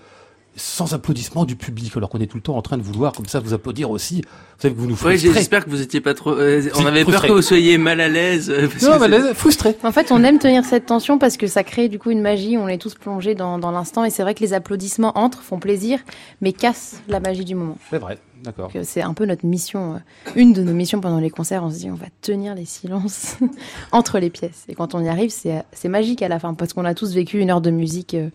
[0.56, 3.26] sans applaudissement du public, alors qu'on est tout le temps en train de vouloir comme
[3.26, 4.16] ça vous applaudir aussi.
[4.22, 5.34] Vous savez que vous nous Ouais, frustrez.
[5.34, 6.32] j'espère que vous étiez pas trop...
[6.32, 7.12] euh, on avait frustré.
[7.12, 8.50] peur que vous soyez mal à l'aise.
[8.50, 9.78] euh, non, mais c'est- les- frustré.
[9.84, 12.58] En fait, on aime tenir cette tension parce que ça crée du coup une magie,
[12.58, 15.58] on est tous plongés dans, dans l'instant et c'est vrai que les applaudissements entrent, font
[15.60, 16.00] plaisir,
[16.42, 17.78] mais cassent la magie du moment.
[17.90, 18.70] C'est vrai, d'accord.
[18.76, 19.98] Euh, C'est un peu notre mission, euh,
[20.36, 23.38] une de nos missions pendant les concerts, on se dit on va tenir les silences
[23.94, 24.66] entre les pièces.
[24.68, 27.14] Et quand on y arrive, c'est c'est magique à la fin parce qu'on a tous
[27.14, 28.30] vécu une heure de musique euh,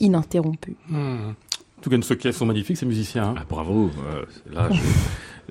[0.00, 0.76] ininterrompue.
[0.92, 1.34] En
[1.82, 3.28] tout cas, ceux qui sont magnifiques, ces musiciens.
[3.30, 3.34] hein.
[3.38, 3.90] Ah, bravo.
[4.12, 4.80] euh, là, je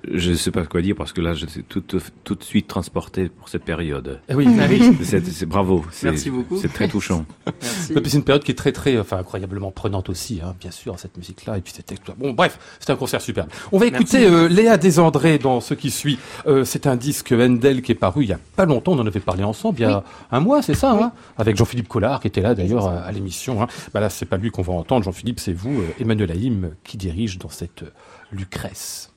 [0.08, 3.30] ne sais pas quoi dire parce que là, je suis tout, tout de suite transporté
[3.30, 4.20] pour cette période.
[4.30, 4.98] Eh oui, ah oui.
[5.04, 5.86] C'est bravo.
[6.04, 6.58] Merci beaucoup.
[6.58, 7.26] C'est très touchant.
[7.62, 7.94] Merci.
[7.94, 10.72] Et puis c'est une période qui est très très, enfin incroyablement prenante aussi, hein, bien
[10.72, 12.06] sûr, cette musique-là et puis cette texte.
[12.18, 13.50] Bon, bref, c'est un concert superbe.
[13.72, 16.20] On va écouter euh, Léa Desandré dans ce qui suit.
[16.48, 18.94] Euh, c'est un disque Handel qui est paru il y a pas longtemps.
[18.94, 21.88] On en avait parlé ensemble, il y a un mois, c'est ça, hein, avec Jean-Philippe
[21.88, 23.62] Collard qui était là d'ailleurs à, à l'émission.
[23.62, 23.68] Hein.
[23.94, 25.04] Bah là, c'est pas lui qu'on va entendre.
[25.04, 27.92] Jean-Philippe, c'est vous, euh, Emmanuel Haïm, qui dirige dans cette euh,
[28.32, 29.09] Lucrèce.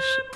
[0.00, 0.29] 是。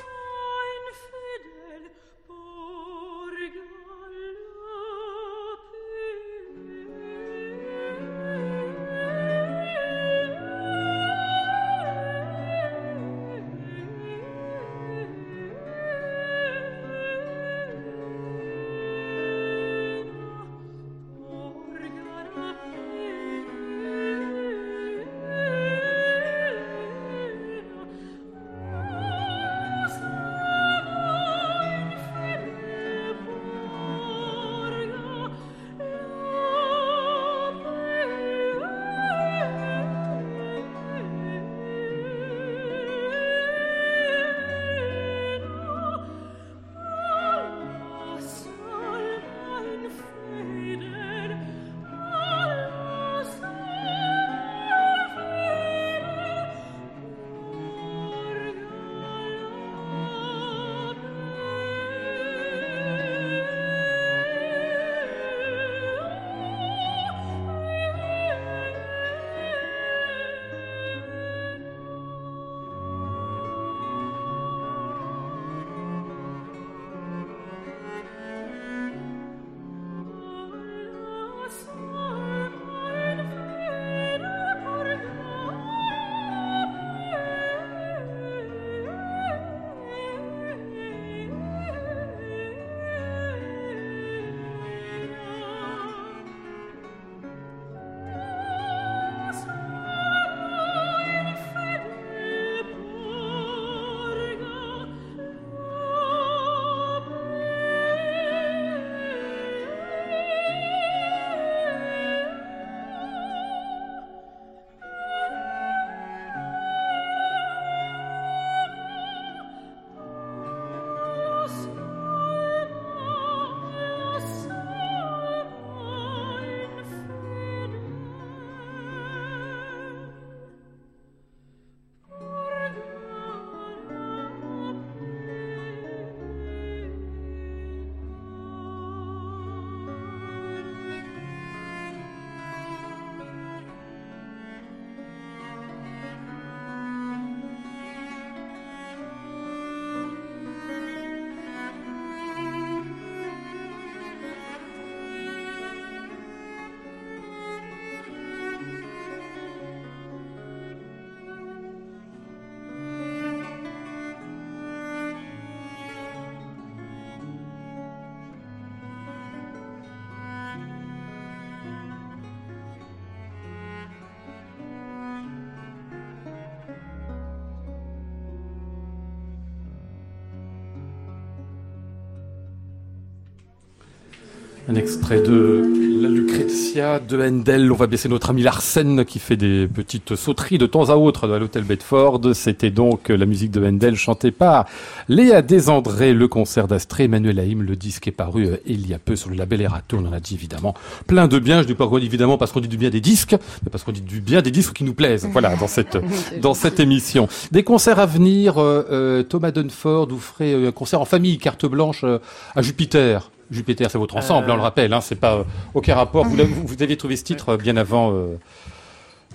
[184.74, 185.62] Un extrait de
[186.02, 187.70] la Lucrezia de Handel.
[187.70, 191.32] On va baisser notre ami Larsen qui fait des petites sauteries de temps à autre
[191.32, 192.20] à l'hôtel Bedford.
[192.34, 194.66] C'était donc la musique de Handel chantée par
[195.08, 197.62] Léa Desandré, le concert d'Astrée, Emmanuel Haïm.
[197.62, 199.98] Le disque est paru euh, il y a peu sur le label Erato.
[199.98, 200.74] On en a dit évidemment
[201.06, 201.62] plein de bien.
[201.62, 204.00] Je dis pas évidemment parce qu'on dit du bien des disques, mais parce qu'on dit
[204.00, 205.28] du bien des disques qui nous plaisent.
[205.30, 205.98] Voilà, dans cette,
[206.42, 207.28] dans cette émission.
[207.52, 208.58] Des concerts à venir.
[208.58, 212.18] euh, euh, Thomas Dunford, vous ferez un concert en famille, carte blanche euh,
[212.56, 213.30] à Jupiter.
[213.54, 214.52] Jupiter, c'est votre ensemble, Euh.
[214.52, 215.44] on le rappelle, hein, c'est pas euh,
[215.74, 216.24] aucun rapport.
[216.26, 218.12] Vous, vous, vous aviez trouvé ce titre euh, bien avant.
[218.12, 218.36] euh,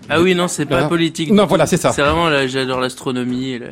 [0.09, 1.31] Ah oui, non, c'est pas politique.
[1.31, 1.91] Non, voilà, c'est ça.
[1.91, 3.51] C'est vraiment, j'adore l'astronomie.
[3.51, 3.67] et la-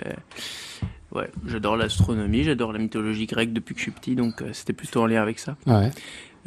[1.14, 4.74] Ouais, j'adore l'astronomie, j'adore la mythologie grecque depuis que je suis petit, donc euh, c'était
[4.74, 5.56] plutôt en lien avec ça.
[5.66, 5.90] Ouais.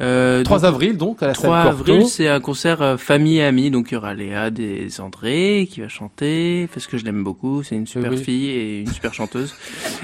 [0.01, 1.91] Euh, 3 donc, avril, donc, à la 3 salle Corto.
[1.91, 5.67] avril, c'est un concert euh, famille et amis, donc il y aura Léa des André
[5.69, 8.17] qui va chanter, parce que je l'aime beaucoup, c'est une super oui.
[8.17, 9.53] fille et une super chanteuse.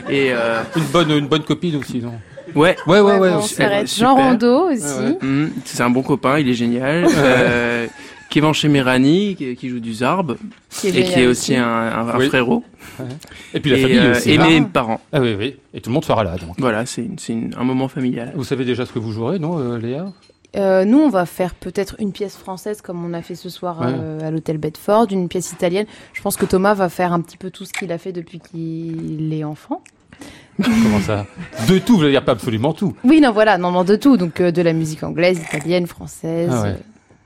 [0.09, 2.13] Et euh, Une bonne, une bonne copine aussi, non?
[2.57, 3.85] Ouais, Ouais, ouais, ouais.
[3.85, 4.83] Jean Rondeau aussi.
[4.83, 5.17] Ouais, ouais.
[5.21, 7.05] hum, c'est un bon copain, il est génial.
[7.17, 7.87] euh,
[8.29, 10.35] Kevin Chemirani, qui, qui joue du Zarb,
[10.69, 12.27] Qui est et qui est aussi un, un- un Oui.
[12.27, 12.63] frérot.
[13.53, 14.31] Et puis la et, famille euh, aussi.
[14.31, 14.99] et mes parents.
[15.13, 15.55] Ah oui, oui.
[15.73, 16.55] Et tout le monde sera là, donc.
[16.59, 17.07] Voilà, c'est
[17.57, 18.33] un moment familial.
[18.35, 20.07] Vous savez déjà ce que vous jouerez, non, euh, Léa?
[20.55, 23.79] Euh, nous, on va faire peut-être une pièce française comme on a fait ce soir
[23.81, 23.87] Ouais.
[23.89, 25.85] euh, à l'hôtel Bedford, une pièce italienne.
[26.13, 28.39] Je pense que Thomas va faire un petit peu tout ce qu'il a fait depuis
[28.39, 29.81] qu'il est enfant.
[30.63, 31.25] Comment ça
[31.69, 32.95] De tout, vous voulez dire pas absolument tout.
[33.03, 34.17] Oui, non, voilà, non, non, de tout.
[34.17, 36.49] Donc euh, de la musique anglaise, italienne, française.
[36.51, 36.75] Ah ouais.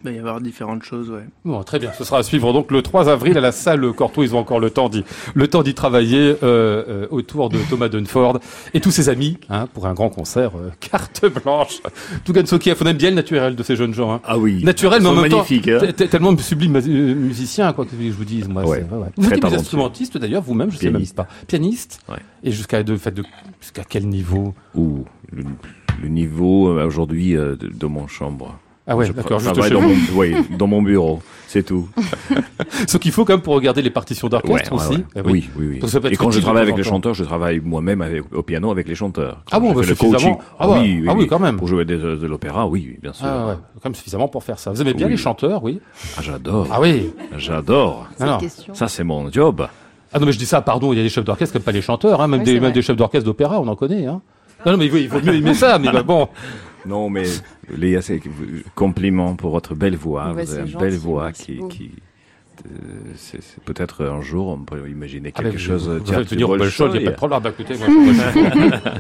[0.04, 1.26] Il va y avoir différentes choses, ouais.
[1.46, 1.92] Bon, très bien.
[1.98, 4.24] Ce sera à suivre donc le 3 avril à la salle Corto.
[4.24, 5.04] Ils ont encore le temps d'y,
[5.36, 8.40] le temps d'y travailler euh, euh, autour de Thomas Dunford
[8.74, 11.82] et tous ses amis hein, pour un grand concert euh, carte blanche.
[12.26, 14.12] Tougan Sokiev, on aime bien le naturel de ces jeunes gens.
[14.14, 14.22] Hein.
[14.26, 14.64] Ah oui.
[14.64, 15.92] Naturel, mais en même temps, hein.
[16.10, 18.48] tellement sublime musicien, quoi que je vous dise.
[18.48, 18.86] Moi, Ouais.
[18.90, 21.28] c'est- ouais, Vous êtes instrumentiste d'ailleurs, vous-même, je sais même pas.
[21.48, 22.00] Pianiste.
[22.10, 22.16] Ouais.
[22.44, 23.24] Et jusqu'à de, fait, de,
[23.60, 24.54] jusqu'à quel niveau?
[24.76, 25.44] Ou le,
[26.02, 28.58] le niveau aujourd'hui euh, de, de mon chambre.
[28.88, 29.40] Ah ouais, Je d'accord.
[29.40, 29.90] Juste travaille chez dans vous.
[29.90, 31.88] mon, oui, dans mon bureau, c'est tout.
[32.88, 34.98] Ce qu'il faut quand même pour regarder les partitions d'orchestre Ouais, ouais, aussi.
[34.98, 35.06] ouais.
[35.16, 36.10] Eh Oui, oui, oui.
[36.12, 38.04] Et quand je de travaille avec les chanteurs, je travaille moi-même
[38.34, 39.44] au piano avec les chanteurs.
[39.52, 40.18] Ah bon, bah, le suffisamment.
[40.18, 40.36] coaching.
[40.60, 41.58] Ah ouais, ah oui, quand même.
[41.58, 43.26] Pour jouer des, de l'opéra, oui, bien sûr.
[43.28, 44.72] Ah ouais, quand même suffisamment pour faire ça.
[44.72, 45.14] Vous aimez bien Oui.
[45.14, 45.80] les chanteurs, oui
[46.18, 46.68] Ah, j'adore.
[46.72, 47.12] Ah oui.
[47.38, 48.08] J'adore.
[48.74, 49.68] Ça, c'est mon job.
[50.14, 51.64] Ah non, mais je dis ça, pardon, il y a des chefs d'orchestre qui n'aiment
[51.66, 54.08] pas les chanteurs, hein, même, Oui, des, même chefs d'orchestre d'opéra, on en connaît.
[54.08, 54.22] Hein.
[54.66, 56.28] Non, non, mais oui, il vaut mieux aimer ça, mais bah, bon.
[56.86, 57.24] Non, mais
[57.70, 58.22] Léa, c'est
[58.76, 60.34] compliment pour votre belle voix.
[60.34, 61.92] Ouais, Vous avez une belle voix qui, qui
[62.66, 62.70] euh,
[63.16, 65.88] c'est c'est peut-être un jour on peut imaginer Ah, quelque chose.
[65.88, 67.40] Vous, euh, vous allez venir au du Bolshoi, il n'y a pas de problème.
[67.40, 68.14] Ah, bah, écoutez, moi, moi,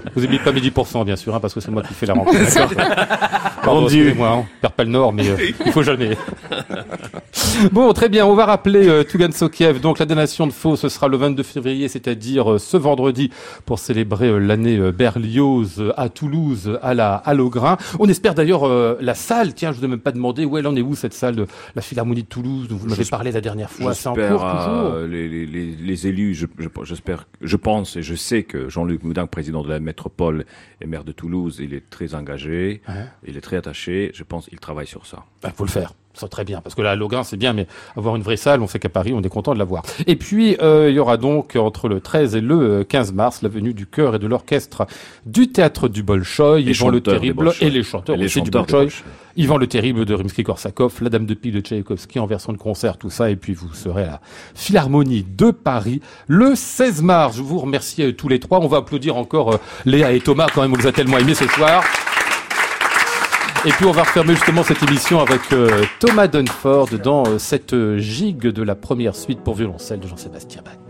[0.15, 2.05] vous n'oubliez pas midi pour cent, bien sûr, hein, parce que c'est moi qui fais
[2.05, 2.37] la rencontre.
[3.63, 6.17] Pardon, excusez-moi, hein, on perd pas le nord, mais euh, il faut jamais.
[7.71, 9.79] Bon, très bien, on va rappeler euh, Tugan Sokiev.
[9.81, 13.29] Donc, la donation de faux, ce sera le 22 février, c'est-à-dire euh, ce vendredi,
[13.65, 17.77] pour célébrer euh, l'année euh, Berlioz euh, à Toulouse, à la à l'Augrin.
[17.99, 19.53] On espère d'ailleurs euh, la salle.
[19.53, 21.45] Tiens, je vous ai même pas demandé où elle en est où cette salle de
[21.75, 23.93] la Philharmonie de Toulouse dont vous m'avez J'espère- parlé la dernière fois.
[23.93, 24.97] C'est en J'espère, cours toujours.
[25.07, 25.45] les, les,
[25.75, 29.69] les, élus, je- je- j'espère, je pense et je sais que Jean-Luc Moudin, président de
[29.69, 30.45] la métropole
[30.81, 33.05] et maire de Toulouse, il est très engagé, Ouais.
[33.27, 34.11] il est très attaché.
[34.13, 35.25] Je pense qu'il travaille sur ça.
[35.43, 35.93] Il faut le faire.
[36.13, 38.61] Ça très bien, parce que là, à Logan, c'est bien, mais avoir une vraie salle,
[38.61, 39.83] on sait qu'à Paris, on est content de l'avoir.
[40.07, 43.41] Et puis, euh, il y aura donc, entre le 13 et le euh, 15 mars,
[43.41, 44.85] la venue du chœur et de l'orchestre
[45.25, 48.73] du Théâtre du Bolchoï, Yvan le Terrible, et les chanteurs Et les aussi chanteurs du
[48.73, 49.03] Bolchoï.
[49.37, 52.97] Yvan le Terrible de Rimsky-Korsakov, La Dame de Pie de Tchaïkovski en version de concert,
[52.97, 54.21] tout ça, et puis vous serez à la
[54.55, 57.37] Philharmonie de Paris le 16 mars.
[57.37, 58.59] Je vous remercie euh, tous les trois.
[58.59, 61.35] On va applaudir encore euh, Léa et Thomas, quand même, on les a tellement aimés
[61.35, 61.83] ce soir.
[63.63, 67.75] Et puis on va refermer justement cette émission avec euh, Thomas Dunford dans euh, cette
[67.97, 70.80] gigue de la première suite pour violoncelle de Jean-Sébastien Bach.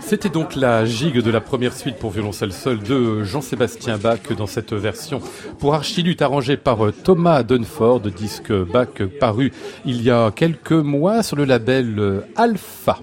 [0.00, 4.46] C'était donc la gigue de la première suite pour violoncelle seul de Jean-Sébastien Bach dans
[4.46, 5.20] cette version
[5.58, 9.52] pour archiluth arrangée par Thomas Dunford, disque Bach paru
[9.84, 12.98] il y a quelques mois sur le label Alpha.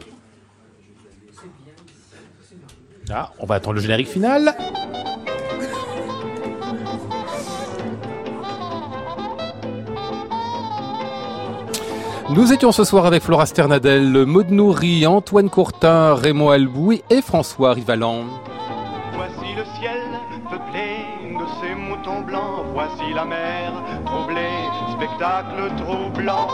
[3.12, 4.56] Ah, on va attendre le générique final.
[12.36, 17.72] Nous étions ce soir avec Flora Sternadel, Maud Nourri, Antoine Courtin, Raymond Albouy et François
[17.72, 18.26] Rivalan.
[19.14, 20.02] Voici le ciel
[20.50, 22.66] peuplé de ces moutons blancs.
[22.74, 23.72] Voici la mer
[24.06, 24.50] troublée,
[24.98, 26.50] spectacle troublant.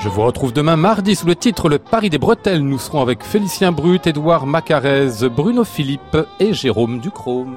[0.00, 2.64] Je vous retrouve demain mardi sous le titre Le Paris des Bretelles.
[2.64, 7.56] Nous serons avec Félicien Brut, Édouard Macarez, Bruno Philippe et Jérôme Ducrome.